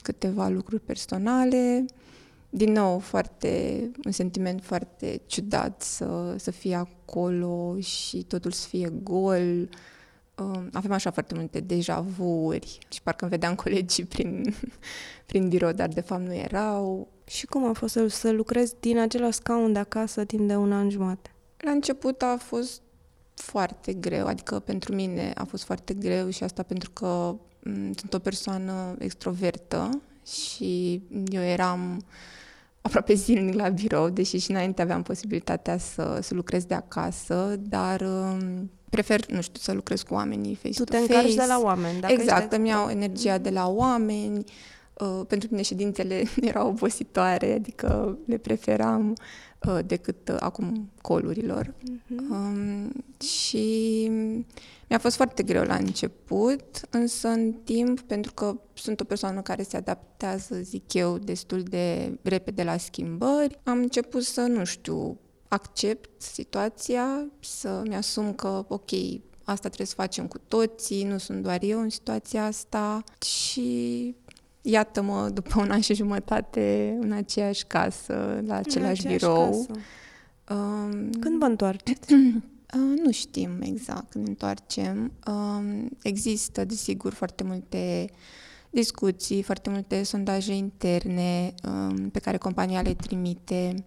câteva 0.02 0.48
lucruri 0.48 0.82
personale. 0.82 1.84
Din 2.50 2.72
nou, 2.72 2.98
foarte, 2.98 3.82
un 4.04 4.12
sentiment 4.12 4.62
foarte 4.62 5.20
ciudat 5.26 5.82
să, 5.82 6.34
să 6.38 6.50
fie 6.50 6.74
acolo 6.74 7.80
și 7.80 8.22
totul 8.22 8.50
să 8.50 8.68
fie 8.68 8.92
gol. 9.02 9.60
Uh, 9.62 9.68
avem 10.72 10.92
așa 10.92 11.10
foarte 11.10 11.34
multe 11.34 11.60
deja 11.60 12.00
vuuri 12.00 12.78
și 12.88 13.02
parcă 13.02 13.24
îmi 13.24 13.30
vedeam 13.30 13.54
colegii 13.64 14.04
prin, 14.04 14.54
prin 15.26 15.48
birou, 15.48 15.72
dar 15.72 15.88
de 15.88 16.00
fapt 16.00 16.22
nu 16.22 16.34
erau. 16.34 17.08
Și 17.24 17.46
cum 17.46 17.68
a 17.68 17.72
fost 17.72 17.92
să, 17.92 18.06
să 18.06 18.30
lucrezi 18.30 18.74
din 18.80 18.98
același 18.98 19.36
scaun 19.36 19.72
de 19.72 19.78
acasă 19.78 20.24
timp 20.24 20.48
de 20.48 20.56
un 20.56 20.72
an 20.72 20.90
jumate? 20.90 21.30
La 21.56 21.70
început 21.70 22.22
a 22.22 22.36
fost 22.40 22.80
foarte 23.34 23.92
greu, 23.92 24.26
adică 24.26 24.58
pentru 24.58 24.94
mine 24.94 25.32
a 25.34 25.44
fost 25.44 25.64
foarte 25.64 25.94
greu 25.94 26.30
și 26.30 26.42
asta 26.42 26.62
pentru 26.62 26.90
că 26.90 27.34
m- 27.34 27.62
mm, 27.62 27.92
sunt 27.92 28.14
o 28.14 28.18
persoană 28.18 28.96
extrovertă 28.98 30.02
și 30.26 31.02
eu 31.28 31.42
eram 31.42 32.04
aproape 32.86 33.14
zilnic 33.14 33.54
la 33.54 33.68
birou, 33.68 34.08
deși 34.08 34.38
și 34.38 34.50
înainte 34.50 34.82
aveam 34.82 35.02
posibilitatea 35.02 35.78
să, 35.78 36.18
să 36.22 36.34
lucrez 36.34 36.64
de 36.64 36.74
acasă, 36.74 37.56
dar 37.58 38.00
um, 38.00 38.70
prefer, 38.90 39.26
nu 39.30 39.40
știu, 39.40 39.60
să 39.60 39.72
lucrez 39.72 40.02
cu 40.02 40.14
oamenii 40.14 40.54
face 40.54 40.74
Tu 40.74 40.84
te 40.84 40.96
încarci 40.96 41.34
de 41.34 41.44
la 41.48 41.60
oameni. 41.62 42.00
Dacă 42.00 42.12
exact, 42.12 42.52
îmi 42.52 42.68
iau 42.68 42.88
energia 42.88 43.38
de 43.38 43.50
la 43.50 43.68
oameni. 43.68 44.44
Uh, 44.94 45.20
pentru 45.28 45.48
mine 45.50 45.62
ședințele 45.62 46.24
erau 46.50 46.68
obositoare, 46.68 47.52
adică 47.52 48.18
le 48.26 48.36
preferam 48.36 49.16
uh, 49.66 49.78
decât 49.86 50.28
uh, 50.28 50.36
acum 50.38 50.90
colurilor. 51.00 51.66
Uh-huh. 51.66 52.30
Um, 52.30 52.90
și 53.20 54.10
mi-a 54.88 54.98
fost 54.98 55.16
foarte 55.16 55.42
greu 55.42 55.62
la 55.62 55.74
început, 55.74 56.80
însă 56.90 57.28
în 57.28 57.52
timp, 57.52 58.00
pentru 58.00 58.32
că 58.32 58.60
sunt 58.74 59.00
o 59.00 59.04
persoană 59.04 59.40
care 59.40 59.62
se 59.62 59.76
adaptează, 59.76 60.60
zic 60.60 60.94
eu, 60.94 61.18
destul 61.18 61.62
de 61.62 62.18
repede 62.22 62.62
la 62.62 62.76
schimbări, 62.76 63.60
am 63.62 63.78
început 63.78 64.22
să, 64.22 64.40
nu 64.40 64.64
știu, 64.64 65.18
accept 65.48 66.22
situația, 66.22 67.26
să-mi 67.40 67.96
asum 67.96 68.32
că, 68.32 68.64
ok, 68.68 68.90
asta 69.42 69.68
trebuie 69.68 69.86
să 69.86 69.94
facem 69.94 70.26
cu 70.26 70.38
toții, 70.38 71.04
nu 71.04 71.18
sunt 71.18 71.42
doar 71.42 71.62
eu 71.62 71.80
în 71.80 71.90
situația 71.90 72.46
asta 72.46 73.04
și 73.24 74.14
iată-mă 74.62 75.28
după 75.28 75.60
un 75.60 75.70
an 75.70 75.80
și 75.80 75.94
jumătate 75.94 76.96
în 77.00 77.12
aceeași 77.12 77.64
casă, 77.66 78.42
la 78.46 78.54
același 78.54 79.06
în 79.06 79.12
birou. 79.12 79.50
Casă. 79.50 79.80
Um, 80.50 81.10
Când 81.10 81.38
vă 81.38 81.44
întoarceți? 81.44 82.14
Uh, 82.74 83.00
nu 83.02 83.12
știm 83.12 83.60
exact 83.60 84.10
când 84.10 84.24
ne 84.24 84.30
întoarcem. 84.30 85.12
Uh, 85.26 85.84
există, 86.02 86.64
desigur, 86.64 87.12
foarte 87.12 87.44
multe 87.44 88.10
discuții, 88.70 89.42
foarte 89.42 89.70
multe 89.70 90.02
sondaje 90.02 90.54
interne 90.54 91.54
uh, 91.64 92.06
pe 92.12 92.18
care 92.18 92.36
compania 92.36 92.82
le 92.82 92.94
trimite 92.94 93.84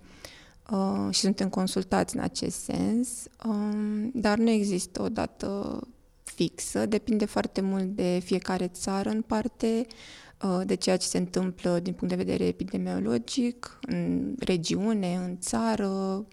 uh, 0.72 1.08
și 1.14 1.20
suntem 1.20 1.50
consultați 1.50 2.16
în 2.16 2.22
acest 2.22 2.64
sens, 2.64 3.10
uh, 3.46 4.10
dar 4.14 4.38
nu 4.38 4.50
există 4.50 5.02
o 5.02 5.10
dată 5.10 5.80
fixă, 6.24 6.86
depinde 6.86 7.26
foarte 7.26 7.62
mult 7.62 7.86
de 7.96 8.22
fiecare 8.24 8.68
țară 8.68 9.10
în 9.10 9.22
parte, 9.22 9.86
uh, 10.42 10.62
de 10.66 10.76
ceea 10.76 10.98
ce 10.98 11.08
se 11.08 11.18
întâmplă 11.18 11.80
din 11.80 11.94
punct 11.94 12.16
de 12.16 12.24
vedere 12.24 12.46
epidemiologic, 12.46 13.80
în 13.82 14.36
regiune, 14.40 15.16
în 15.16 15.38
țară, 15.40 15.88
Um, 15.88 16.26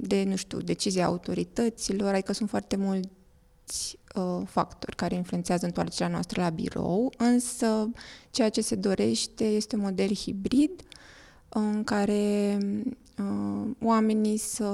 de, 0.00 0.24
nu 0.24 0.36
știu, 0.36 0.60
decizia 0.60 1.06
autorităților, 1.06 2.12
adică 2.12 2.32
sunt 2.32 2.48
foarte 2.48 2.76
mulți 2.76 3.98
uh, 4.14 4.42
factori 4.44 4.96
care 4.96 5.14
influențează 5.14 5.64
întoarcerea 5.64 6.12
noastră 6.12 6.40
la 6.40 6.50
birou, 6.50 7.12
însă 7.16 7.90
ceea 8.30 8.48
ce 8.48 8.60
se 8.60 8.74
dorește 8.74 9.44
este 9.44 9.76
un 9.76 9.82
model 9.82 10.14
hibrid 10.14 10.82
în 11.48 11.84
care 11.84 12.58
uh, 13.18 13.70
oamenii 13.82 14.36
să, 14.36 14.64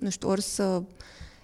nu 0.00 0.10
știu, 0.10 0.28
ori 0.28 0.42
să 0.42 0.82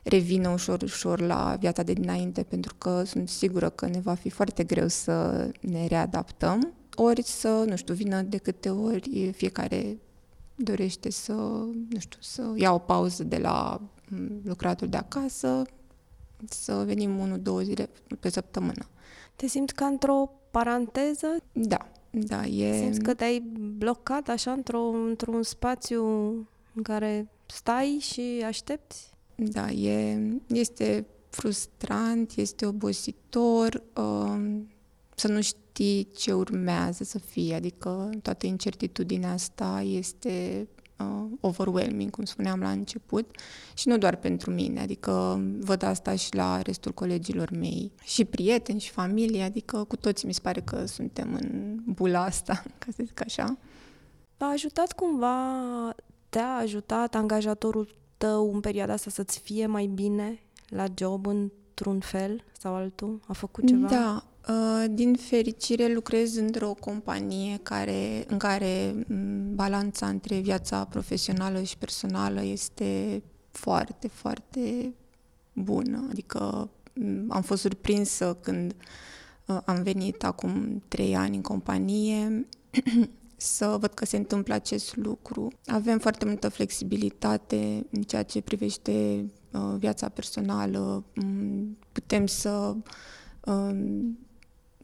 revină 0.03 0.49
ușor, 0.49 0.83
ușor 0.83 1.21
la 1.21 1.57
viața 1.61 1.83
de 1.83 1.93
dinainte, 1.93 2.43
pentru 2.43 2.75
că 2.79 3.03
sunt 3.07 3.29
sigură 3.29 3.71
că 3.71 3.87
ne 3.87 4.01
va 4.01 4.15
fi 4.15 4.31
foarte 4.31 4.65
greu 4.65 4.89
să 4.89 5.49
ne 5.61 5.87
readaptăm, 5.87 6.73
ori 6.95 7.23
să, 7.23 7.65
nu 7.69 7.77
știu, 7.77 7.95
vină 7.95 8.23
de 8.23 8.37
câte 8.37 8.71
ori 8.71 9.31
fiecare 9.37 9.99
dorește 10.57 11.11
să, 11.11 11.33
nu 11.89 11.99
știu, 11.99 12.19
să 12.21 12.53
ia 12.55 12.73
o 12.73 12.79
pauză 12.79 13.25
de 13.25 13.39
la 13.39 13.81
mm, 14.09 14.41
lucratul 14.45 14.89
de 14.89 14.97
acasă, 14.97 15.63
să 16.49 16.83
venim 16.87 17.19
unul, 17.19 17.41
două 17.41 17.61
zile 17.61 17.89
pe 18.21 18.29
săptămână. 18.29 18.87
Te 19.37 19.47
simți 19.47 19.75
ca 19.75 19.87
într-o 19.87 20.31
paranteză? 20.51 21.37
Da, 21.53 21.89
da, 22.11 22.45
e... 22.45 22.77
Simți 22.77 23.01
că 23.01 23.15
te-ai 23.15 23.41
blocat 23.77 24.29
așa 24.29 24.53
într-o, 24.53 24.83
într-un 24.83 25.43
spațiu 25.43 26.05
în 26.75 26.83
care 26.83 27.29
stai 27.47 27.99
și 28.01 28.43
aștepți? 28.47 29.11
Da, 29.35 29.71
e, 29.71 30.19
este 30.47 31.07
frustrant, 31.29 32.33
este 32.37 32.67
obositor, 32.67 33.83
uh, 33.97 34.61
să 35.19 35.29
nu 35.29 35.41
știi 35.41 36.09
ce 36.17 36.33
urmează 36.33 37.05
să 37.05 37.19
fie, 37.19 37.55
adică 37.55 38.11
toată 38.23 38.47
incertitudinea 38.47 39.33
asta 39.33 39.83
este 39.85 40.69
uh, 40.99 41.25
overwhelming, 41.41 42.11
cum 42.11 42.25
spuneam 42.25 42.61
la 42.61 42.71
început, 42.71 43.31
și 43.75 43.89
nu 43.89 43.99
doar 43.99 44.17
pentru 44.17 44.51
mine, 44.51 44.81
adică 44.81 45.43
văd 45.61 45.83
asta 45.83 46.15
și 46.15 46.35
la 46.35 46.63
restul 46.63 46.93
colegilor 46.93 47.51
mei, 47.51 47.93
și 48.05 48.25
prieteni, 48.25 48.81
și 48.81 48.91
familie, 48.91 49.43
adică 49.43 49.85
cu 49.85 49.97
toți 49.97 50.27
mi 50.27 50.35
se 50.35 50.41
pare 50.43 50.61
că 50.61 50.87
suntem 50.87 51.35
în 51.41 51.77
bula 51.85 52.25
asta, 52.25 52.63
ca 52.79 52.87
să 52.97 53.03
zic 53.07 53.21
așa. 53.25 53.59
V-a 54.37 54.47
ajutat 54.47 54.93
cumva, 54.93 55.39
te-a 56.29 56.55
ajutat 56.55 57.15
angajatorul 57.15 57.95
tău 58.17 58.55
în 58.55 58.61
perioada 58.61 58.93
asta 58.93 59.11
să-ți 59.11 59.39
fie 59.39 59.67
mai 59.67 59.87
bine 59.87 60.41
la 60.69 60.85
job 60.95 61.27
într-un 61.27 62.01
fel 62.01 62.45
sau 62.59 62.75
altul? 62.75 63.21
A 63.27 63.33
făcut 63.33 63.67
ceva? 63.67 63.89
Da, 63.89 64.25
Uh, 64.36 64.36
din 64.91 65.15
fericire 65.15 65.93
lucrez 65.93 66.37
într-o 66.37 66.75
companie 66.81 67.59
care, 67.63 68.25
în 68.29 68.39
care 68.39 68.95
mm, 69.09 69.55
balanța 69.55 70.09
între 70.09 70.39
viața 70.39 70.85
profesională 70.85 71.63
și 71.63 71.79
personală 71.79 72.43
este 72.43 73.23
foarte, 73.51 74.09
foarte 74.09 74.95
bună. 75.53 76.07
Adică 76.11 76.71
mm, 76.95 77.27
am 77.29 77.43
fost 77.43 77.61
surprinsă 77.61 78.39
când 78.41 78.75
uh, 79.47 79.59
am 79.65 79.83
venit 79.83 80.25
acum 80.25 80.83
trei 80.89 81.17
ani 81.17 81.37
în 81.37 81.43
companie 81.43 82.47
să 83.37 83.77
văd 83.81 83.95
că 83.95 84.05
se 84.05 84.17
întâmplă 84.17 84.55
acest 84.55 84.97
lucru. 84.97 85.53
Avem 85.67 85.99
foarte 85.99 86.25
multă 86.25 86.49
flexibilitate 86.49 87.87
în 87.91 88.03
ceea 88.03 88.23
ce 88.23 88.41
privește 88.41 89.25
uh, 89.53 89.75
viața 89.79 90.09
personală. 90.09 91.05
Mm, 91.15 91.79
putem 91.93 92.27
să 92.27 92.77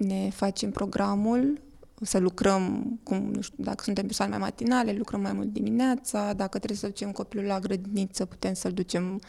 ne 0.03 0.31
facem 0.31 0.71
programul, 0.71 1.61
să 2.05 2.19
lucrăm, 2.19 2.99
cum, 3.03 3.17
nu 3.17 3.41
știu, 3.41 3.65
dacă 3.65 3.83
suntem 3.83 4.05
persoane 4.05 4.31
mai 4.31 4.41
matinale, 4.41 4.93
lucrăm 4.93 5.21
mai 5.21 5.33
mult 5.33 5.53
dimineața, 5.53 6.33
dacă 6.33 6.59
trebuie 6.59 6.79
să 6.79 6.87
ducem 6.87 7.13
copilul 7.13 7.45
la 7.45 7.61
grădiniță, 7.61 8.25
putem 8.25 8.55
să-l 8.55 8.73
ducem 8.73 9.21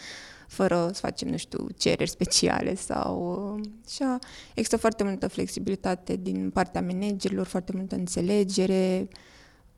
fără 0.48 0.89
să 0.94 1.00
facem, 1.00 1.27
nu 1.27 1.38
știu, 1.38 1.68
cereri 1.77 2.10
speciale 2.10 2.75
sau 2.75 3.60
așa. 3.86 4.20
Există 4.50 4.77
foarte 4.77 5.03
multă 5.03 5.27
flexibilitate 5.27 6.15
din 6.15 6.50
partea 6.50 6.82
managerilor, 6.82 7.46
foarte 7.46 7.72
multă 7.75 7.96
înțelegere. 7.96 9.08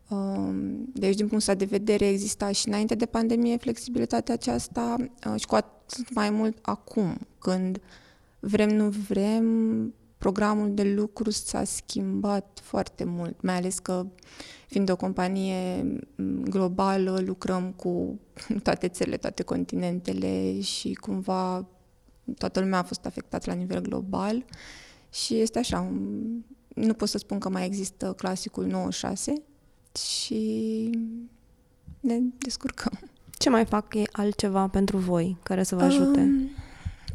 Um, 0.09 0.85
deci, 0.93 1.15
din 1.15 1.27
punctul 1.27 1.55
de 1.55 1.65
vedere, 1.65 2.07
exista 2.07 2.51
și 2.51 2.67
înainte 2.67 2.95
de 2.95 3.05
pandemie 3.05 3.57
flexibilitatea 3.57 4.33
aceasta 4.33 4.95
uh, 4.99 5.39
și 5.39 5.45
cu 5.45 5.55
atât 5.55 6.13
mai 6.13 6.29
mult 6.29 6.57
acum, 6.61 7.17
când 7.39 7.81
vrem, 8.39 8.69
nu 8.69 8.89
vrem, 8.89 9.93
programul 10.25 10.73
de 10.73 10.83
lucru 10.83 11.29
s-a 11.29 11.63
schimbat 11.63 12.59
foarte 12.63 13.03
mult, 13.03 13.41
mai 13.41 13.55
ales 13.55 13.79
că 13.79 14.05
fiind 14.67 14.89
o 14.89 14.95
companie 14.95 15.85
globală, 16.43 17.19
lucrăm 17.25 17.71
cu 17.71 18.19
toate 18.63 18.87
țările, 18.87 19.17
toate 19.17 19.43
continentele 19.43 20.61
și 20.61 20.93
cumva 20.93 21.67
toată 22.37 22.59
lumea 22.59 22.79
a 22.79 22.83
fost 22.83 23.05
afectată 23.05 23.49
la 23.49 23.55
nivel 23.55 23.81
global 23.81 24.45
și 25.09 25.39
este 25.39 25.59
așa, 25.59 25.91
nu 26.75 26.93
pot 26.93 27.07
să 27.07 27.17
spun 27.17 27.39
că 27.39 27.49
mai 27.49 27.65
există 27.65 28.13
clasicul 28.13 28.65
96 28.65 29.41
și 29.97 30.89
ne 31.99 32.19
descurcăm. 32.37 32.99
Ce 33.31 33.49
mai 33.49 33.65
fac 33.65 33.93
altceva 34.11 34.67
pentru 34.67 34.97
voi 34.97 35.37
care 35.43 35.63
să 35.63 35.75
vă 35.75 35.83
ajute? 35.83 36.19
Um, 36.19 36.49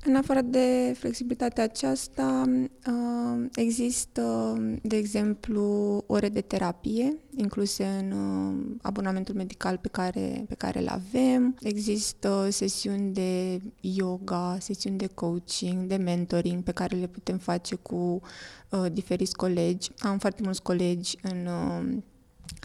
În 0.05 0.17
afară 0.17 0.41
de 0.41 0.95
flexibilitatea 0.99 1.65
aceasta, 1.65 2.45
uh, 2.87 3.47
există, 3.55 4.57
de 4.83 4.97
exemplu, 4.97 5.63
ore 6.07 6.29
de 6.29 6.41
terapie 6.41 7.17
incluse 7.37 7.85
în 7.85 8.13
uh, 8.13 8.77
abonamentul 8.83 9.35
medical 9.35 9.77
pe 9.77 9.89
care, 9.89 10.45
pe 10.49 10.55
care 10.55 10.81
îl 10.81 10.89
avem. 10.89 11.57
Există 11.63 12.49
sesiuni 12.51 13.13
de 13.13 13.61
yoga, 13.81 14.57
sesiuni 14.61 14.99
de 14.99 15.07
coaching, 15.07 15.87
de 15.87 15.97
mentoring 15.97 16.63
pe 16.63 16.73
care 16.73 16.97
le 16.97 17.07
putem 17.07 17.39
face 17.39 17.75
cu 17.75 18.21
uh, 18.69 18.87
diferiți 18.93 19.37
colegi. 19.37 19.91
Am 19.99 20.19
foarte 20.19 20.43
mulți 20.43 20.63
colegi 20.63 21.17
în 21.23 21.49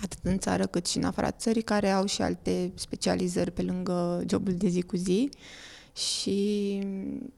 atât 0.03 0.19
în 0.23 0.37
țară 0.37 0.65
cât 0.65 0.85
și 0.85 0.97
în 0.97 1.03
afara 1.03 1.31
țării, 1.31 1.61
care 1.61 1.89
au 1.89 2.05
și 2.05 2.21
alte 2.21 2.71
specializări 2.75 3.51
pe 3.51 3.61
lângă 3.61 4.23
jobul 4.29 4.53
de 4.53 4.67
zi 4.67 4.81
cu 4.81 4.95
zi 4.95 5.29
și 5.95 6.81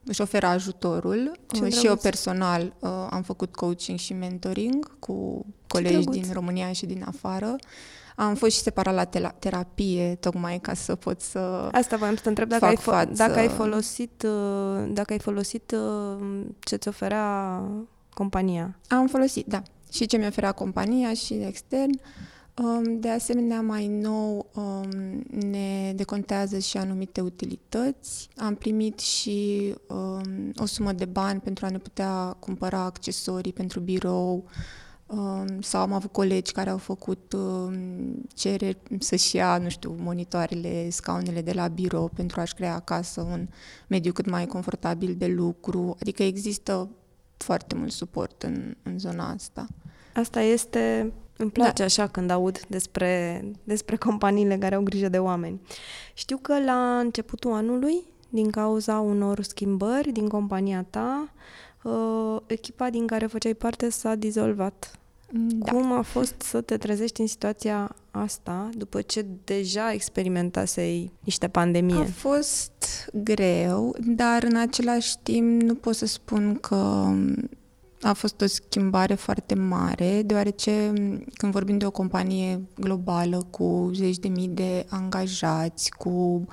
își 0.05 0.21
oferă 0.21 0.45
ajutorul. 0.45 1.31
Ce 1.47 1.69
și 1.69 1.85
eu 1.85 1.95
personal 1.95 2.73
uh, 2.79 2.89
am 3.09 3.21
făcut 3.21 3.55
coaching 3.55 3.99
și 3.99 4.13
mentoring 4.13 4.99
cu 4.99 5.45
colegi 5.67 6.07
din 6.07 6.23
România 6.33 6.71
și 6.71 6.85
din 6.85 7.03
afară. 7.07 7.55
Am 8.15 8.35
fost 8.35 8.55
și 8.55 8.61
separat 8.61 8.93
la 8.93 9.03
te- 9.03 9.31
terapie, 9.39 10.17
tocmai 10.19 10.59
ca 10.59 10.73
să 10.73 10.95
pot 10.95 11.21
să 11.21 11.69
Asta 11.71 11.95
voiam 11.97 12.15
să 12.15 12.21
te 12.21 12.29
întreb 12.29 12.49
dacă 12.49 12.65
ai, 12.65 12.77
fo- 12.77 13.11
dacă 13.11 13.39
ai 13.39 13.47
folosit, 13.47 14.23
uh, 14.23 14.89
dacă 14.89 15.13
ai 15.13 15.19
folosit 15.19 15.71
uh, 15.71 16.45
ce-ți 16.59 16.87
oferea 16.87 17.61
compania. 18.13 18.79
Am 18.87 19.07
folosit, 19.07 19.45
da. 19.45 19.61
Și 19.91 20.05
ce 20.05 20.17
mi 20.17 20.27
oferea 20.27 20.51
compania 20.51 21.13
și 21.13 21.33
extern. 21.33 21.89
Uh, 21.91 22.35
de 22.99 23.09
asemenea, 23.09 23.61
mai 23.61 23.87
nou 23.87 24.49
ne 25.29 25.93
decontează 25.95 26.57
și 26.57 26.77
anumite 26.77 27.21
utilități. 27.21 28.29
Am 28.35 28.55
primit 28.55 28.99
și 28.99 29.73
o 30.55 30.65
sumă 30.65 30.91
de 30.91 31.05
bani 31.05 31.39
pentru 31.39 31.65
a 31.65 31.69
ne 31.69 31.77
putea 31.77 32.35
cumpăra 32.39 32.79
accesorii 32.79 33.53
pentru 33.53 33.79
birou 33.79 34.49
sau 35.59 35.81
am 35.81 35.93
avut 35.93 36.11
colegi 36.11 36.51
care 36.51 36.69
au 36.69 36.77
făcut 36.77 37.35
cereri 38.33 38.77
să-și 38.99 39.35
ia, 39.35 39.57
nu 39.57 39.69
știu, 39.69 39.95
monitoarele, 39.99 40.89
scaunele 40.89 41.41
de 41.41 41.51
la 41.51 41.67
birou 41.67 42.11
pentru 42.15 42.39
a-și 42.39 42.53
crea 42.53 42.75
acasă 42.75 43.21
un 43.21 43.47
mediu 43.87 44.11
cât 44.11 44.29
mai 44.29 44.45
confortabil 44.45 45.15
de 45.17 45.27
lucru. 45.27 45.95
Adică 45.99 46.23
există 46.23 46.89
foarte 47.37 47.75
mult 47.75 47.91
suport 47.91 48.43
în, 48.43 48.75
în 48.83 48.99
zona 48.99 49.29
asta. 49.29 49.67
Asta 50.19 50.41
este 50.41 51.13
îmi 51.37 51.51
place 51.51 51.73
da. 51.73 51.83
așa 51.83 52.07
când 52.07 52.29
aud 52.29 52.59
despre, 52.67 53.43
despre 53.63 53.95
companiile 53.95 54.57
care 54.57 54.75
au 54.75 54.81
grijă 54.81 55.09
de 55.09 55.17
oameni. 55.17 55.61
Știu 56.13 56.37
că 56.37 56.59
la 56.59 56.99
începutul 56.99 57.51
anului, 57.51 58.03
din 58.29 58.49
cauza 58.49 58.99
unor 58.99 59.41
schimbări 59.41 60.11
din 60.11 60.27
compania 60.27 60.85
ta, 60.89 61.33
uh, 61.83 62.37
echipa 62.45 62.89
din 62.89 63.07
care 63.07 63.25
făceai 63.25 63.53
parte 63.53 63.89
s-a 63.89 64.15
dizolvat. 64.15 64.91
Da. 65.31 65.71
Cum 65.71 65.91
a 65.91 66.01
fost 66.01 66.41
să 66.41 66.61
te 66.61 66.77
trezești 66.77 67.21
în 67.21 67.27
situația 67.27 67.95
asta 68.11 68.69
după 68.73 69.01
ce 69.01 69.25
deja 69.43 69.91
experimentasei 69.91 71.11
niște 71.19 71.47
pandemie? 71.47 71.99
A 71.99 72.03
fost 72.03 73.09
greu, 73.13 73.95
dar 73.99 74.43
în 74.43 74.55
același 74.55 75.17
timp 75.23 75.61
nu 75.61 75.75
pot 75.75 75.95
să 75.95 76.05
spun 76.05 76.57
că 76.61 77.09
a 78.01 78.13
fost 78.13 78.41
o 78.41 78.45
schimbare 78.45 79.13
foarte 79.13 79.55
mare, 79.55 80.21
deoarece 80.25 80.93
când 81.33 81.51
vorbim 81.51 81.77
de 81.77 81.85
o 81.85 81.91
companie 81.91 82.61
globală 82.75 83.47
cu 83.49 83.91
zeci 83.93 84.17
de 84.17 84.27
mii 84.27 84.47
de 84.47 84.85
angajați, 84.89 85.91
cu 85.91 86.45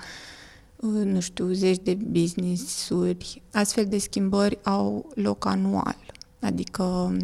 nu 1.05 1.21
știu, 1.21 1.53
zeci 1.53 1.83
de 1.83 1.95
business-uri, 1.95 3.43
astfel 3.53 3.85
de 3.85 3.99
schimbări 3.99 4.59
au 4.63 5.11
loc 5.15 5.47
anual. 5.47 5.97
Adică 6.41 7.17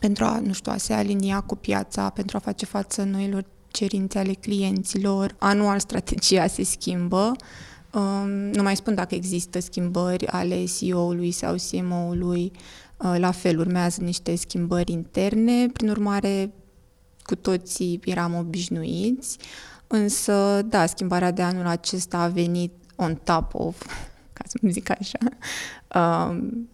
pentru 0.00 0.24
a, 0.24 0.40
nu 0.40 0.52
știu, 0.52 0.72
a 0.72 0.76
se 0.76 0.92
alinia 0.92 1.40
cu 1.40 1.54
piața, 1.54 2.10
pentru 2.10 2.36
a 2.36 2.40
face 2.40 2.64
față 2.64 3.02
noilor 3.02 3.44
cerințe 3.68 4.18
ale 4.18 4.32
clienților, 4.32 5.34
anual 5.38 5.78
strategia 5.78 6.46
se 6.46 6.64
schimbă. 6.64 7.32
Nu 8.52 8.62
mai 8.62 8.76
spun 8.76 8.94
dacă 8.94 9.14
există 9.14 9.60
schimbări 9.60 10.26
ale 10.26 10.64
CEO-ului 10.64 11.30
sau 11.30 11.54
CMO-ului, 11.70 12.52
Uh, 12.54 12.60
la 12.96 13.30
fel, 13.30 13.58
urmează 13.58 14.02
niște 14.02 14.34
schimbări 14.34 14.92
interne, 14.92 15.66
prin 15.68 15.88
urmare, 15.88 16.52
cu 17.22 17.34
toții 17.34 18.00
eram 18.04 18.34
obișnuiți, 18.34 19.38
însă, 19.86 20.62
da, 20.62 20.86
schimbarea 20.86 21.30
de 21.30 21.42
anul 21.42 21.66
acesta 21.66 22.18
a 22.18 22.28
venit 22.28 22.72
on 22.96 23.14
top 23.24 23.54
of, 23.54 23.82
ca 24.36 24.44
să 24.46 24.58
zic 24.68 24.90
așa, 24.90 25.18
um, 25.94 26.68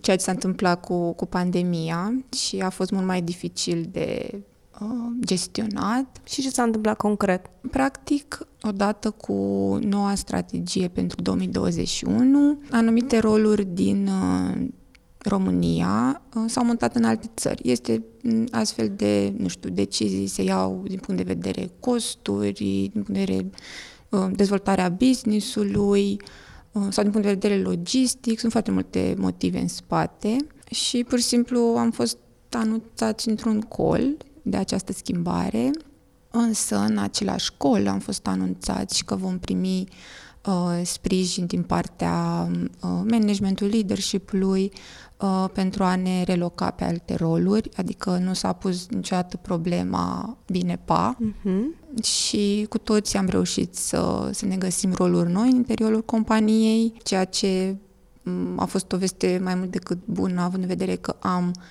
ceea 0.00 0.16
ce 0.16 0.22
s-a 0.22 0.30
întâmplat 0.30 0.84
cu, 0.84 1.12
cu 1.12 1.26
pandemia 1.26 2.14
și 2.36 2.58
a 2.58 2.70
fost 2.70 2.90
mult 2.90 3.06
mai 3.06 3.22
dificil 3.22 3.88
de 3.90 4.40
uh, 4.80 5.10
gestionat. 5.20 6.20
Și 6.24 6.42
ce 6.42 6.50
s-a 6.50 6.62
întâmplat 6.62 6.96
concret? 6.96 7.50
Practic, 7.70 8.46
odată 8.62 9.10
cu 9.10 9.32
noua 9.80 10.14
strategie 10.14 10.88
pentru 10.88 11.22
2021, 11.22 12.58
anumite 12.70 13.18
roluri 13.18 13.64
din 13.64 14.08
uh, 14.08 14.66
România 15.28 16.22
uh, 16.34 16.44
s-au 16.46 16.64
mutat 16.64 16.96
în 16.96 17.04
alte 17.04 17.30
țări. 17.36 17.70
Este 17.70 18.04
mm, 18.22 18.46
astfel 18.50 18.92
de, 18.96 19.34
nu 19.36 19.48
știu, 19.48 19.70
decizii 19.70 20.26
se 20.26 20.42
iau 20.42 20.82
din 20.86 20.98
punct 20.98 21.24
de 21.24 21.32
vedere 21.32 21.70
costuri, 21.80 22.52
din 22.52 22.90
punct 22.92 23.08
de 23.08 23.18
vedere 23.18 23.50
uh, 24.08 24.26
dezvoltarea 24.32 24.88
business-ului 24.88 26.20
uh, 26.72 26.86
sau 26.88 27.02
din 27.02 27.12
punct 27.12 27.26
de 27.26 27.32
vedere 27.32 27.60
logistic. 27.60 28.38
Sunt 28.38 28.52
foarte 28.52 28.70
multe 28.70 29.14
motive 29.18 29.58
în 29.58 29.68
spate 29.68 30.36
și 30.70 31.04
pur 31.08 31.18
și 31.18 31.24
simplu 31.24 31.60
am 31.60 31.90
fost 31.90 32.18
anunțați 32.50 33.28
într-un 33.28 33.60
col 33.60 34.16
de 34.42 34.56
această 34.56 34.92
schimbare, 34.92 35.70
însă 36.30 36.76
în 36.76 36.98
același 36.98 37.50
col 37.56 37.88
am 37.88 37.98
fost 37.98 38.26
anunțați 38.26 39.04
că 39.04 39.16
vom 39.16 39.38
primi 39.38 39.88
uh, 39.88 40.25
sprijin 40.82 41.46
din 41.46 41.62
partea 41.62 42.48
uh, 42.50 42.90
managementului, 43.10 43.72
leadership-ului, 43.72 44.72
uh, 45.20 45.44
pentru 45.52 45.84
a 45.84 45.96
ne 45.96 46.22
reloca 46.22 46.70
pe 46.70 46.84
alte 46.84 47.14
roluri, 47.14 47.70
adică 47.76 48.20
nu 48.22 48.32
s-a 48.32 48.52
pus 48.52 48.88
niciodată 48.88 49.36
problema 49.36 50.36
bine 50.46 50.80
pa 50.84 51.16
uh-huh. 51.16 52.02
și 52.02 52.66
cu 52.68 52.78
toți 52.78 53.16
am 53.16 53.26
reușit 53.28 53.74
să, 53.74 54.28
să 54.32 54.46
ne 54.46 54.56
găsim 54.56 54.92
roluri 54.92 55.32
noi 55.32 55.48
în 55.50 55.56
interiorul 55.56 56.04
companiei, 56.04 56.92
ceea 57.02 57.24
ce 57.24 57.76
mm, 58.22 58.58
a 58.60 58.64
fost 58.64 58.92
o 58.92 58.96
veste 58.96 59.40
mai 59.42 59.54
mult 59.54 59.70
decât 59.70 59.98
bună, 60.04 60.40
având 60.40 60.62
în 60.62 60.68
vedere 60.68 60.96
că 60.96 61.16
am 61.20 61.46
uh, 61.46 61.62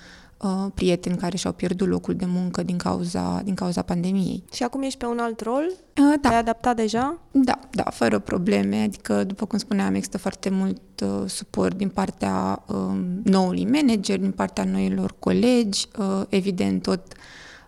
prieteni 0.74 1.16
care 1.16 1.36
și-au 1.36 1.52
pierdut 1.52 1.88
locul 1.88 2.14
de 2.14 2.24
muncă 2.28 2.62
din 2.62 2.76
cauza, 2.76 3.40
din 3.44 3.54
cauza 3.54 3.82
pandemiei. 3.82 4.44
Și 4.52 4.62
acum 4.62 4.82
ești 4.82 4.98
pe 4.98 5.06
un 5.06 5.18
alt 5.18 5.40
rol? 5.40 5.64
Uh, 5.68 6.14
da. 6.20 6.28
Te-ai 6.28 6.38
adaptat 6.38 6.76
deja? 6.76 7.18
Da, 7.30 7.58
da, 7.70 7.82
fără 7.82 8.18
probleme. 8.18 8.82
Adică, 8.82 9.24
după 9.24 9.46
cum 9.46 9.58
spuneam, 9.58 9.94
există 9.94 10.18
foarte 10.18 10.48
mult 10.50 10.80
uh, 11.02 11.28
suport 11.28 11.76
din 11.76 11.88
partea 11.88 12.64
uh, 12.66 13.00
noului 13.22 13.64
manager, 13.64 14.18
din 14.18 14.30
partea 14.30 14.64
noilor 14.64 15.14
colegi. 15.18 15.86
Uh, 15.98 16.22
evident, 16.28 16.82
tot 16.82 17.02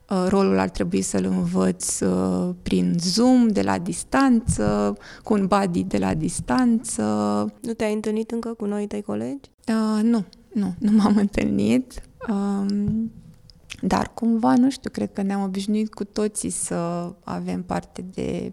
uh, 0.08 0.26
rolul 0.28 0.58
ar 0.58 0.68
trebui 0.68 1.02
să-l 1.02 1.24
învăț 1.24 2.00
uh, 2.00 2.54
prin 2.62 2.96
Zoom, 2.98 3.48
de 3.48 3.62
la 3.62 3.78
distanță, 3.78 4.96
cu 5.22 5.32
un 5.32 5.46
buddy 5.46 5.82
de 5.82 5.98
la 5.98 6.14
distanță. 6.14 7.02
Nu 7.60 7.72
te-ai 7.72 7.92
întâlnit 7.92 8.30
încă 8.30 8.52
cu 8.52 8.64
noi 8.64 8.86
tăi 8.86 9.02
colegi? 9.02 9.50
Uh, 9.68 10.02
nu, 10.02 10.24
nu, 10.52 10.74
nu 10.78 10.90
m-am 10.92 11.16
întâlnit. 11.16 12.02
Um, 12.28 13.12
dar 13.82 14.12
cumva, 14.14 14.54
nu 14.54 14.70
știu, 14.70 14.90
cred 14.90 15.12
că 15.12 15.22
ne-am 15.22 15.42
obișnuit 15.42 15.94
cu 15.94 16.04
toții 16.04 16.50
să 16.50 17.12
avem 17.24 17.62
parte 17.62 18.04
de 18.14 18.52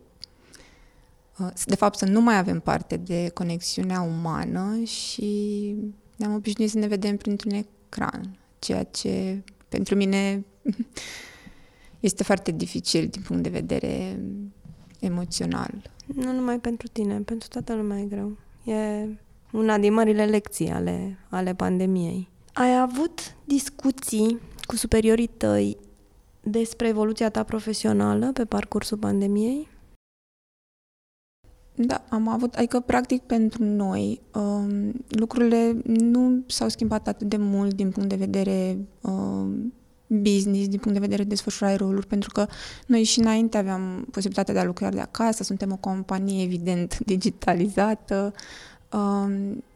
uh, 1.40 1.50
de 1.66 1.76
fapt 1.76 1.98
să 1.98 2.06
nu 2.06 2.22
mai 2.22 2.38
avem 2.38 2.60
parte 2.60 2.98
de 2.98 3.32
conexiunea 3.34 4.02
umană 4.02 4.84
și 4.84 5.76
ne-am 6.16 6.34
obișnuit 6.34 6.70
să 6.70 6.78
ne 6.78 6.88
vedem 6.88 7.18
printr-un 7.18 7.52
ecran, 7.52 8.38
ceea 8.60 8.84
ce 8.84 9.44
pentru 9.70 9.96
mine 9.96 10.46
este 12.00 12.24
foarte 12.24 12.52
dificil 12.52 13.08
din 13.08 13.22
punct 13.22 13.44
de 13.44 13.50
vedere 13.50 14.20
emoțional. 15.00 15.92
Nu 16.06 16.32
numai 16.32 16.60
pentru 16.60 16.88
tine, 16.88 17.20
pentru 17.20 17.48
toată 17.48 17.76
lumea 17.76 18.00
e 18.00 18.06
greu. 18.06 18.38
E 18.64 19.08
una 19.52 19.78
din 19.78 19.94
marile 19.94 20.26
lecții 20.26 20.70
ale, 20.70 21.18
ale 21.30 21.54
pandemiei. 21.54 22.30
Ai 22.54 22.80
avut 22.80 23.36
discuții 23.44 24.40
cu 24.66 24.76
superiorii 24.76 25.28
tăi 25.28 25.78
despre 26.42 26.88
evoluția 26.88 27.30
ta 27.30 27.44
profesională 27.44 28.32
pe 28.32 28.46
parcursul 28.46 28.98
pandemiei? 28.98 29.68
Da, 31.76 32.04
am 32.10 32.28
avut, 32.28 32.54
adică 32.54 32.80
practic 32.80 33.22
pentru 33.22 33.64
noi 33.64 34.22
um, 34.34 34.94
lucrurile 35.08 35.82
nu 35.84 36.44
s-au 36.48 36.70
schimbat 36.70 37.08
atât 37.08 37.28
de 37.28 37.38
mult 37.38 37.74
din 37.74 37.90
punct 37.92 38.10
de 38.10 38.16
vedere 38.16 38.78
um, 39.02 39.74
business, 40.08 40.68
din 40.68 40.80
punct 40.80 40.94
de 40.94 41.06
vedere 41.06 41.24
desfășurare 41.24 41.76
roluri, 41.76 42.08
pentru 42.08 42.32
că 42.32 42.48
noi 42.88 43.04
și 43.04 43.20
înainte 43.20 43.58
aveam 43.58 44.08
posibilitatea 44.12 44.54
de 44.54 44.60
a 44.60 44.64
lucra 44.64 44.90
de 44.90 45.00
acasă, 45.00 45.44
suntem 45.44 45.72
o 45.72 45.78
companie 45.78 46.44
evident 46.44 46.98
digitalizată, 47.06 48.34
um, 48.34 48.34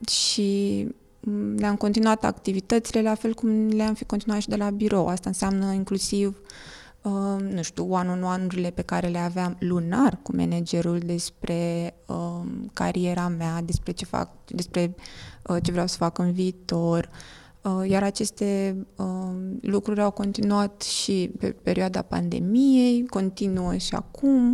și 0.08 0.88
mm, 1.20 1.56
le-am 1.56 1.76
continuat 1.76 2.24
activitățile 2.24 3.02
la 3.02 3.16
fel 3.16 3.34
cum 3.34 3.68
le-am 3.68 3.94
fi 3.94 4.06
continuat 4.06 4.42
și 4.42 4.48
de 4.48 4.56
la 4.56 4.70
birou. 4.70 5.08
Asta 5.08 5.30
înseamnă 5.30 5.74
inclusiv 5.74 6.38
uh, 7.02 7.42
nu 7.42 7.62
știu, 7.62 7.92
one-on-one-urile 7.92 8.70
pe 8.70 8.82
care 8.82 9.08
le 9.08 9.18
aveam 9.18 9.56
lunar 9.60 10.20
cu 10.22 10.36
managerul 10.36 11.00
despre 11.00 11.94
uh, 12.06 12.42
cariera 12.74 13.28
mea, 13.28 13.62
despre 13.62 13.92
ce 13.92 14.06
fac, 14.06 14.30
despre 14.46 14.96
uh, 15.48 15.58
ce 15.62 15.72
vreau 15.72 15.88
să 15.88 15.98
fac 15.98 16.18
în 16.18 16.32
viitor. 16.32 17.10
Uh, 17.62 17.90
iar 17.90 18.04
aceste 18.04 18.76
uh, 18.96 19.06
lucruri 19.62 20.02
au 20.02 20.12
continuat 20.12 20.82
și 20.82 21.32
pe 21.40 21.52
perioada 21.52 22.02
pandemiei, 22.02 23.06
continuă 23.06 23.76
și 23.76 23.96
acum. 23.96 24.54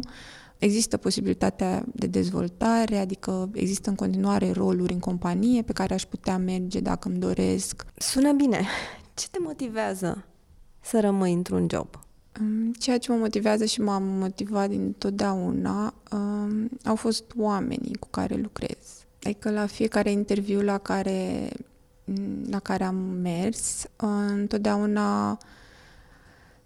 Există 0.57 0.97
posibilitatea 0.97 1.83
de 1.93 2.07
dezvoltare, 2.07 2.97
adică 2.97 3.49
există 3.53 3.89
în 3.89 3.95
continuare 3.95 4.51
roluri 4.51 4.93
în 4.93 4.99
companie 4.99 5.61
pe 5.61 5.73
care 5.73 5.93
aș 5.93 6.03
putea 6.03 6.37
merge 6.37 6.79
dacă 6.79 7.07
îmi 7.07 7.17
doresc. 7.19 7.85
Sună 7.97 8.31
bine. 8.31 8.65
Ce 9.13 9.27
te 9.31 9.37
motivează 9.41 10.25
să 10.81 10.99
rămâi 10.99 11.33
într-un 11.33 11.67
job? 11.71 11.87
Ceea 12.79 12.97
ce 12.97 13.11
mă 13.11 13.17
motivează 13.17 13.65
și 13.65 13.81
m-am 13.81 14.03
motivat 14.03 14.69
dintotdeauna 14.69 15.93
um, 16.11 16.69
au 16.83 16.95
fost 16.95 17.23
oamenii 17.37 17.95
cu 17.99 18.07
care 18.09 18.35
lucrez. 18.35 19.05
Adică 19.23 19.51
la 19.51 19.65
fiecare 19.65 20.11
interviu 20.11 20.61
la 20.61 20.77
care, 20.77 21.49
la 22.49 22.59
care 22.59 22.83
am 22.83 22.95
mers, 23.21 23.85
întotdeauna, 24.31 25.37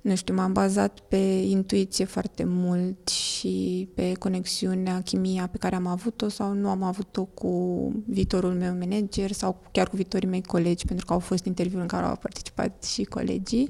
nu 0.09 0.15
știu, 0.15 0.33
m-am 0.33 0.53
bazat 0.53 0.99
pe 0.99 1.15
intuiție 1.47 2.05
foarte 2.05 2.43
mult 2.43 3.09
și 3.09 3.87
pe 3.95 4.13
conexiunea, 4.13 5.01
chimia 5.01 5.47
pe 5.47 5.57
care 5.57 5.75
am 5.75 5.87
avut-o 5.87 6.29
sau 6.29 6.53
nu 6.53 6.69
am 6.69 6.83
avut-o 6.83 7.23
cu 7.23 7.91
viitorul 8.05 8.53
meu 8.53 8.75
manager 8.79 9.31
sau 9.31 9.61
chiar 9.71 9.89
cu 9.89 9.95
viitorii 9.95 10.27
mei 10.27 10.41
colegi, 10.41 10.85
pentru 10.85 11.05
că 11.05 11.13
au 11.13 11.19
fost 11.19 11.45
interviuri 11.45 11.81
în 11.81 11.87
care 11.87 12.05
au 12.05 12.15
participat 12.15 12.83
și 12.83 13.03
colegii. 13.03 13.67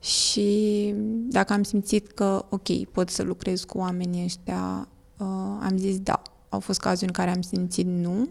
Și 0.00 0.94
dacă 1.28 1.52
am 1.52 1.62
simțit 1.62 2.10
că, 2.10 2.44
ok, 2.48 2.84
pot 2.84 3.10
să 3.10 3.22
lucrez 3.22 3.64
cu 3.64 3.78
oamenii 3.78 4.24
ăștia, 4.24 4.88
uh, 5.18 5.26
am 5.60 5.74
zis 5.76 5.98
da. 5.98 6.22
Au 6.48 6.60
fost 6.60 6.80
cazuri 6.80 7.06
în 7.06 7.12
care 7.12 7.30
am 7.30 7.42
simțit 7.42 7.86
nu, 7.86 8.28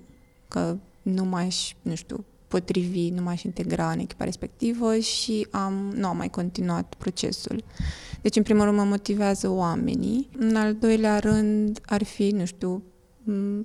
că 0.47 0.77
nu 1.01 1.25
m-aș, 1.25 1.73
nu 1.81 1.95
știu, 1.95 2.25
potrivi, 2.51 3.09
nu 3.09 3.21
m-aș 3.21 3.43
integra 3.43 3.91
în 3.91 3.99
echipa 3.99 4.23
respectivă 4.23 4.97
și 4.97 5.47
am, 5.51 5.91
nu 5.95 6.07
am 6.07 6.17
mai 6.17 6.29
continuat 6.29 6.93
procesul. 6.97 7.63
Deci, 8.21 8.35
în 8.35 8.43
primul 8.43 8.63
rând, 8.63 8.77
mă 8.77 8.83
motivează 8.83 9.49
oamenii. 9.49 10.29
În 10.37 10.55
al 10.55 10.75
doilea 10.75 11.19
rând, 11.19 11.79
ar 11.85 12.03
fi, 12.03 12.29
nu 12.29 12.45
știu, 12.45 12.83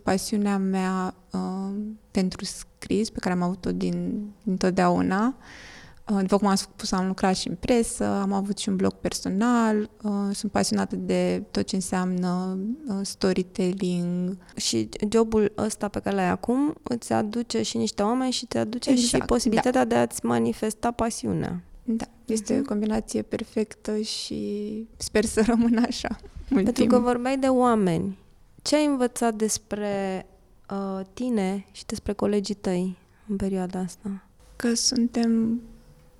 pasiunea 0.03 0.59
mea 0.59 1.15
uh, 1.33 1.75
pentru 2.11 2.45
scris, 2.45 3.11
pe 3.11 3.19
care 3.19 3.35
am 3.35 3.43
avut-o 3.43 3.73
din, 3.73 4.23
din 4.43 4.57
totdeauna. 4.57 5.27
Uh, 5.27 5.35
Uh, 5.37 5.76
după 6.07 6.37
cum 6.37 6.47
am 6.47 6.55
spus, 6.55 6.93
am 6.93 7.07
lucrat 7.07 7.37
și 7.37 7.49
în 7.49 7.55
presă, 7.61 8.05
am 8.05 8.33
avut 8.33 8.59
și 8.59 8.69
un 8.69 8.77
blog 8.77 8.93
personal, 8.93 9.91
uh, 10.03 10.13
sunt 10.33 10.53
pasionată 10.53 10.97
de 10.97 11.43
tot 11.51 11.67
ce 11.67 11.75
înseamnă 11.75 12.59
uh, 12.89 12.97
storytelling. 13.03 14.37
Și 14.57 14.89
jobul 15.13 15.53
ăsta 15.57 15.89
pe 15.89 16.01
care 16.01 16.17
l-ai 16.17 16.29
acum 16.29 16.75
îți 16.83 17.13
aduce 17.13 17.63
și 17.63 17.77
niște 17.77 18.03
oameni 18.03 18.33
și 18.33 18.47
te 18.47 18.59
aduce 18.59 18.91
exact, 18.91 19.23
și 19.23 19.29
posibilitatea 19.29 19.85
da. 19.85 19.95
de 19.95 20.01
a-ți 20.01 20.25
manifesta 20.25 20.91
pasiunea. 20.91 21.63
Da, 21.83 22.05
este 22.25 22.57
uh-huh. 22.57 22.61
o 22.61 22.65
combinație 22.65 23.23
perfectă 23.23 23.99
și 23.99 24.73
sper 24.97 25.25
să 25.25 25.43
rămână 25.47 25.81
așa 25.87 26.17
mult 26.49 26.65
Pentru 26.65 26.73
timp. 26.73 26.91
că 26.91 26.99
vorbeai 26.99 27.39
de 27.39 27.47
oameni. 27.47 28.19
Ce 28.63 28.77
ai 28.77 28.87
învățat 28.87 29.35
despre 29.35 30.27
uh, 30.71 31.01
tine 31.15 31.67
și 31.73 31.87
despre 31.87 32.13
colegii 32.13 32.55
tăi 32.55 32.97
în 33.29 33.37
perioada 33.37 33.79
asta? 33.79 34.23
Că 34.57 34.75
suntem 34.75 35.61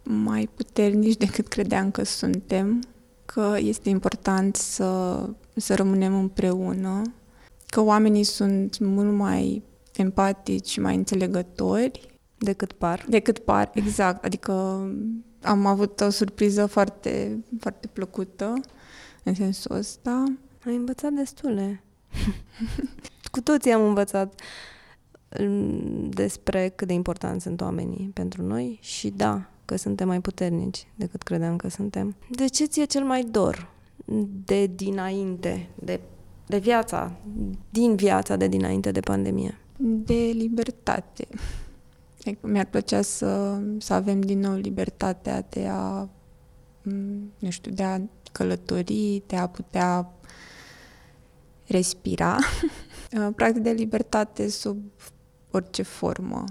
mai 0.09 0.49
puternici 0.55 1.17
decât 1.17 1.49
credeam 1.49 1.91
că 1.91 2.05
suntem, 2.05 2.83
că 3.25 3.57
este 3.59 3.89
important 3.89 4.57
să, 4.57 5.21
să 5.57 5.75
rămânem 5.75 6.19
împreună, 6.19 7.03
că 7.67 7.81
oamenii 7.81 8.25
sunt 8.25 8.79
mult 8.79 9.13
mai 9.13 9.63
empatici 9.97 10.69
și 10.69 10.81
mai 10.81 10.95
înțelegători 10.95 12.17
decât 12.39 12.73
par. 12.73 13.05
Decât 13.09 13.39
par, 13.39 13.71
exact. 13.75 14.25
Adică 14.25 14.53
am 15.43 15.67
avut 15.67 16.01
o 16.01 16.11
surpriză 16.11 16.67
foarte, 16.67 17.45
foarte 17.61 17.87
plăcută 17.87 18.61
în 19.25 19.35
sensul 19.35 19.77
ăsta. 19.77 20.25
Ai 20.67 20.75
învățat 20.75 21.13
destule. 21.13 21.83
Cu 23.33 23.41
toții 23.41 23.73
am 23.73 23.83
învățat 23.83 24.41
despre 26.09 26.69
cât 26.69 26.87
de 26.87 26.93
important 26.93 27.41
sunt 27.41 27.61
oamenii 27.61 28.11
pentru 28.15 28.43
noi 28.43 28.79
și 28.83 29.11
da, 29.11 29.51
că 29.67 29.77
suntem 29.77 30.07
mai 30.09 30.21
puternici 30.21 30.87
decât 30.95 31.23
credeam 31.23 31.57
că 31.57 31.69
suntem. 31.69 32.17
De 32.31 32.47
ce 32.47 32.65
ți-e 32.65 32.85
cel 32.85 33.05
mai 33.05 33.23
dor 33.23 33.69
de 34.45 34.67
dinainte, 34.67 35.69
de, 35.75 36.01
de 36.47 36.59
viața, 36.59 37.13
din 37.71 37.97
viața 37.97 38.37
de 38.37 38.49
dinainte 38.49 38.91
de 38.91 39.01
pandemie? 39.01 39.59
De 39.79 40.15
libertate. 40.15 41.27
Mi-ar 42.41 42.65
plăcea 42.65 43.03
să, 43.03 43.61
să 43.79 43.93
avem 43.93 44.21
din 44.21 44.39
nou 44.39 44.55
libertatea 44.55 45.47
de 45.49 45.67
a, 45.71 46.09
nu 47.39 47.51
știu, 47.51 47.73
de 47.73 47.83
a 47.83 48.01
călători, 48.33 49.23
de 49.27 49.37
a 49.37 49.47
putea 49.47 50.13
respira. 51.67 52.39
Practic 53.37 53.63
de 53.63 53.71
libertate 53.71 54.49
sub 54.49 54.79
orice 55.51 55.83
formă 55.83 56.45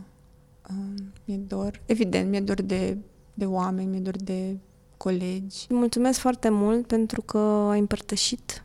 mi-e 1.25 1.37
dor, 1.37 1.81
evident, 1.85 2.29
mi-e 2.29 2.39
dor 2.39 2.61
de, 2.61 2.97
de 3.33 3.45
oameni, 3.45 3.89
mi-e 3.89 3.99
dor 3.99 4.15
de 4.17 4.57
colegi. 4.97 5.65
Mulțumesc 5.69 6.19
foarte 6.19 6.49
mult 6.49 6.87
pentru 6.87 7.21
că 7.21 7.37
ai 7.71 7.79
împărtășit 7.79 8.63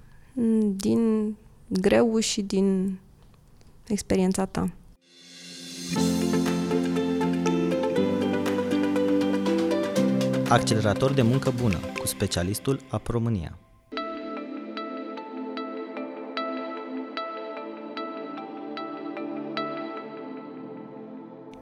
din 0.77 1.37
greu 1.69 2.19
și 2.19 2.43
din 2.43 2.99
experiența 3.87 4.45
ta. 4.45 4.75
Accelerator 10.49 11.13
de 11.13 11.23
muncă 11.23 11.53
bună 11.61 11.79
cu 11.99 12.07
specialistul 12.07 12.81
AP 12.89 13.09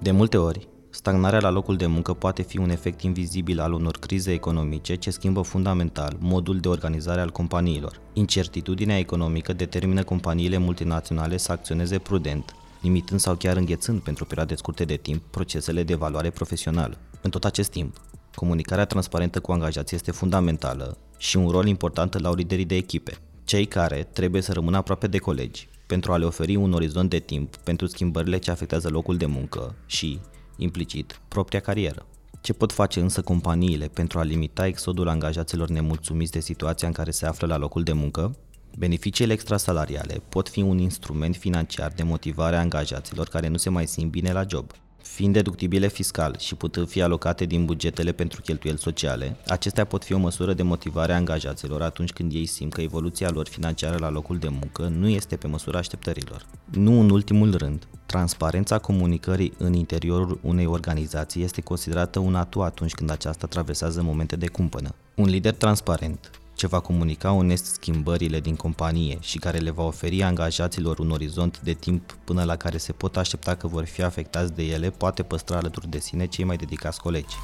De 0.08 0.14
multe 0.14 0.36
ori, 0.36 0.68
stagnarea 0.90 1.40
la 1.40 1.50
locul 1.50 1.76
de 1.76 1.86
muncă 1.86 2.14
poate 2.14 2.42
fi 2.42 2.58
un 2.58 2.70
efect 2.70 3.02
invizibil 3.02 3.60
al 3.60 3.72
unor 3.72 3.96
crize 3.98 4.32
economice 4.32 4.94
ce 4.94 5.10
schimbă 5.10 5.42
fundamental 5.42 6.16
modul 6.18 6.58
de 6.58 6.68
organizare 6.68 7.20
al 7.20 7.30
companiilor. 7.30 8.00
Incertitudinea 8.12 8.98
economică 8.98 9.52
determină 9.52 10.04
companiile 10.04 10.58
multinaționale 10.58 11.36
să 11.36 11.52
acționeze 11.52 11.98
prudent, 11.98 12.54
limitând 12.80 13.20
sau 13.20 13.34
chiar 13.34 13.56
înghețând 13.56 14.00
pentru 14.00 14.24
perioade 14.24 14.54
scurte 14.54 14.84
de 14.84 14.96
timp 14.96 15.22
procesele 15.30 15.82
de 15.82 15.92
evaluare 15.92 16.30
profesională. 16.30 16.98
În 17.20 17.30
tot 17.30 17.44
acest 17.44 17.70
timp, 17.70 17.96
comunicarea 18.34 18.84
transparentă 18.84 19.40
cu 19.40 19.52
angajații 19.52 19.96
este 19.96 20.10
fundamentală 20.10 20.96
și 21.16 21.36
un 21.36 21.48
rol 21.48 21.66
important 21.66 22.20
la 22.20 22.34
liderii 22.34 22.64
de 22.64 22.76
echipe, 22.76 23.12
cei 23.44 23.66
care 23.66 24.08
trebuie 24.12 24.42
să 24.42 24.52
rămână 24.52 24.76
aproape 24.76 25.06
de 25.06 25.18
colegi, 25.18 25.68
pentru 25.88 26.12
a 26.12 26.16
le 26.16 26.24
oferi 26.24 26.56
un 26.56 26.72
orizont 26.72 27.10
de 27.10 27.18
timp 27.18 27.56
pentru 27.56 27.86
schimbările 27.86 28.38
ce 28.38 28.50
afectează 28.50 28.88
locul 28.88 29.16
de 29.16 29.26
muncă 29.26 29.74
și, 29.86 30.20
implicit, 30.56 31.20
propria 31.28 31.60
carieră. 31.60 32.06
Ce 32.40 32.52
pot 32.52 32.72
face 32.72 33.00
însă 33.00 33.22
companiile 33.22 33.86
pentru 33.86 34.18
a 34.18 34.22
limita 34.22 34.66
exodul 34.66 35.08
angajaților 35.08 35.68
nemulțumiți 35.68 36.32
de 36.32 36.40
situația 36.40 36.88
în 36.88 36.94
care 36.94 37.10
se 37.10 37.26
află 37.26 37.46
la 37.46 37.56
locul 37.56 37.82
de 37.82 37.92
muncă? 37.92 38.36
Beneficiile 38.78 39.32
extrasalariale 39.32 40.22
pot 40.28 40.48
fi 40.48 40.62
un 40.62 40.78
instrument 40.78 41.36
financiar 41.36 41.92
de 41.96 42.02
motivare 42.02 42.56
a 42.56 42.60
angajaților 42.60 43.28
care 43.28 43.48
nu 43.48 43.56
se 43.56 43.70
mai 43.70 43.86
simt 43.86 44.10
bine 44.10 44.32
la 44.32 44.44
job, 44.48 44.72
Fiind 45.14 45.32
deductibile 45.32 45.88
fiscal 45.88 46.36
și 46.38 46.54
putând 46.54 46.88
fi 46.88 47.02
alocate 47.02 47.44
din 47.44 47.64
bugetele 47.64 48.12
pentru 48.12 48.40
cheltuieli 48.40 48.78
sociale, 48.78 49.36
acestea 49.46 49.84
pot 49.84 50.04
fi 50.04 50.12
o 50.12 50.18
măsură 50.18 50.52
de 50.54 50.62
motivare 50.62 51.12
a 51.12 51.16
angajaților 51.16 51.82
atunci 51.82 52.12
când 52.12 52.32
ei 52.32 52.46
simt 52.46 52.72
că 52.72 52.80
evoluția 52.80 53.30
lor 53.30 53.48
financiară 53.48 53.96
la 53.98 54.10
locul 54.10 54.38
de 54.38 54.48
muncă 54.48 54.82
nu 54.82 55.08
este 55.08 55.36
pe 55.36 55.46
măsura 55.46 55.78
așteptărilor. 55.78 56.46
Nu 56.70 57.00
în 57.00 57.10
ultimul 57.10 57.54
rând, 57.54 57.88
transparența 58.06 58.78
comunicării 58.78 59.52
în 59.58 59.72
interiorul 59.72 60.38
unei 60.42 60.66
organizații 60.66 61.42
este 61.42 61.60
considerată 61.60 62.18
un 62.18 62.34
atu 62.34 62.62
atunci 62.62 62.94
când 62.94 63.10
aceasta 63.10 63.46
traversează 63.46 64.02
momente 64.02 64.36
de 64.36 64.48
cumpănă. 64.48 64.94
Un 65.14 65.26
lider 65.26 65.54
transparent 65.54 66.30
ce 66.58 66.66
va 66.66 66.80
comunica 66.80 67.32
onest 67.32 67.64
schimbările 67.64 68.40
din 68.40 68.56
companie 68.56 69.18
și 69.20 69.38
care 69.38 69.58
le 69.58 69.70
va 69.70 69.82
oferi 69.82 70.22
angajaților 70.22 70.98
un 70.98 71.10
orizont 71.10 71.60
de 71.60 71.72
timp 71.72 72.12
până 72.24 72.44
la 72.44 72.56
care 72.56 72.76
se 72.76 72.92
pot 72.92 73.16
aștepta 73.16 73.54
că 73.54 73.66
vor 73.66 73.84
fi 73.84 74.02
afectați 74.02 74.52
de 74.52 74.62
ele, 74.62 74.90
poate 74.90 75.22
păstra 75.22 75.56
alături 75.56 75.88
de 75.88 75.98
sine 75.98 76.26
cei 76.26 76.44
mai 76.44 76.56
dedicați 76.56 77.00
colegi. 77.00 77.34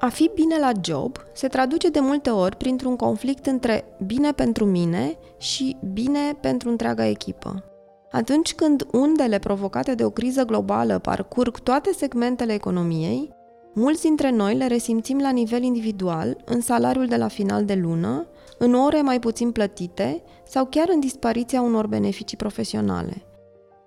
A 0.00 0.08
fi 0.08 0.30
bine 0.34 0.58
la 0.58 0.70
job 0.82 1.16
se 1.32 1.48
traduce 1.48 1.88
de 1.88 2.00
multe 2.00 2.30
ori 2.30 2.56
printr-un 2.56 2.96
conflict 2.96 3.46
între 3.46 3.84
bine 4.06 4.32
pentru 4.32 4.64
mine 4.64 5.18
și 5.38 5.76
bine 5.92 6.32
pentru 6.40 6.68
întreaga 6.68 7.06
echipă. 7.06 7.73
Atunci 8.14 8.54
când 8.54 8.86
undele 8.92 9.38
provocate 9.38 9.94
de 9.94 10.04
o 10.04 10.10
criză 10.10 10.44
globală 10.44 10.98
parcurg 10.98 11.58
toate 11.58 11.92
segmentele 11.92 12.52
economiei, 12.52 13.34
mulți 13.72 14.02
dintre 14.02 14.30
noi 14.30 14.54
le 14.56 14.66
resimțim 14.66 15.18
la 15.18 15.30
nivel 15.30 15.62
individual, 15.62 16.36
în 16.44 16.60
salariul 16.60 17.06
de 17.06 17.16
la 17.16 17.28
final 17.28 17.64
de 17.64 17.74
lună, 17.74 18.26
în 18.58 18.74
ore 18.74 19.00
mai 19.00 19.18
puțin 19.18 19.52
plătite 19.52 20.22
sau 20.46 20.66
chiar 20.66 20.88
în 20.88 21.00
dispariția 21.00 21.60
unor 21.60 21.86
beneficii 21.86 22.36
profesionale. 22.36 23.24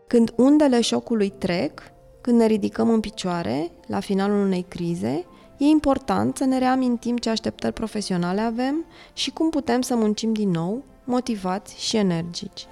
Când 0.08 0.34
undele 0.36 0.82
șocului 0.82 1.30
trec, 1.30 1.82
când 2.22 2.40
ne 2.40 2.46
ridicăm 2.46 2.90
în 2.90 3.00
picioare, 3.00 3.72
la 3.86 4.00
finalul 4.00 4.46
unei 4.46 4.66
crize, 4.68 5.26
e 5.58 5.66
important 5.66 6.38
să 6.38 6.46
ne 6.46 6.58
reamintim 6.58 7.18
ce 7.18 7.30
așteptări 7.30 7.74
profesionale 7.74 8.42
avem 8.42 8.86
și 9.14 9.32
cum 9.32 9.50
putem 9.50 9.82
să 9.82 9.96
muncim 9.96 10.34
din 10.34 10.50
nou, 10.50 10.84
motivați 11.04 11.86
și 11.86 11.98
energici. 11.98 12.68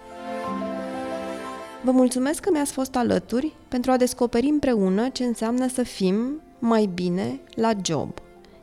Vă 1.85 1.91
mulțumesc 1.91 2.39
că 2.39 2.49
mi-ați 2.51 2.71
fost 2.71 2.95
alături 2.95 3.53
pentru 3.67 3.91
a 3.91 3.97
descoperi 3.97 4.47
împreună 4.47 5.09
ce 5.09 5.23
înseamnă 5.23 5.67
să 5.67 5.83
fim 5.83 6.41
mai 6.59 6.89
bine 6.93 7.39
la 7.55 7.71
job. 7.83 8.09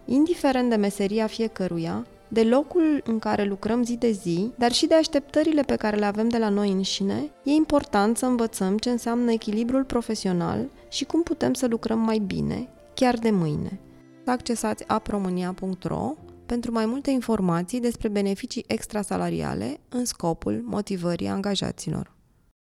Indiferent 0.04 0.70
de 0.70 0.76
meseria 0.76 1.26
fiecăruia, 1.26 2.06
de 2.28 2.42
locul 2.42 3.02
în 3.04 3.18
care 3.18 3.44
lucrăm 3.44 3.84
zi 3.84 3.96
de 3.96 4.10
zi, 4.10 4.52
dar 4.58 4.72
și 4.72 4.86
de 4.86 4.94
așteptările 4.94 5.62
pe 5.62 5.76
care 5.76 5.96
le 5.96 6.04
avem 6.04 6.28
de 6.28 6.38
la 6.38 6.48
noi 6.48 6.70
înșine, 6.70 7.30
e 7.44 7.50
important 7.50 8.16
să 8.16 8.26
învățăm 8.26 8.78
ce 8.78 8.90
înseamnă 8.90 9.30
echilibrul 9.30 9.84
profesional 9.84 10.68
și 10.88 11.04
cum 11.04 11.22
putem 11.22 11.54
să 11.54 11.66
lucrăm 11.66 11.98
mai 11.98 12.18
bine, 12.18 12.68
chiar 12.94 13.18
de 13.18 13.30
mâine. 13.30 13.80
Accesați 14.26 14.84
apromânia.ro 14.86 16.14
pentru 16.46 16.72
mai 16.72 16.86
multe 16.86 17.10
informații 17.10 17.80
despre 17.80 18.08
beneficii 18.08 18.64
extrasalariale 18.66 19.80
în 19.88 20.04
scopul 20.04 20.62
motivării 20.64 21.28
angajaților. 21.28 22.11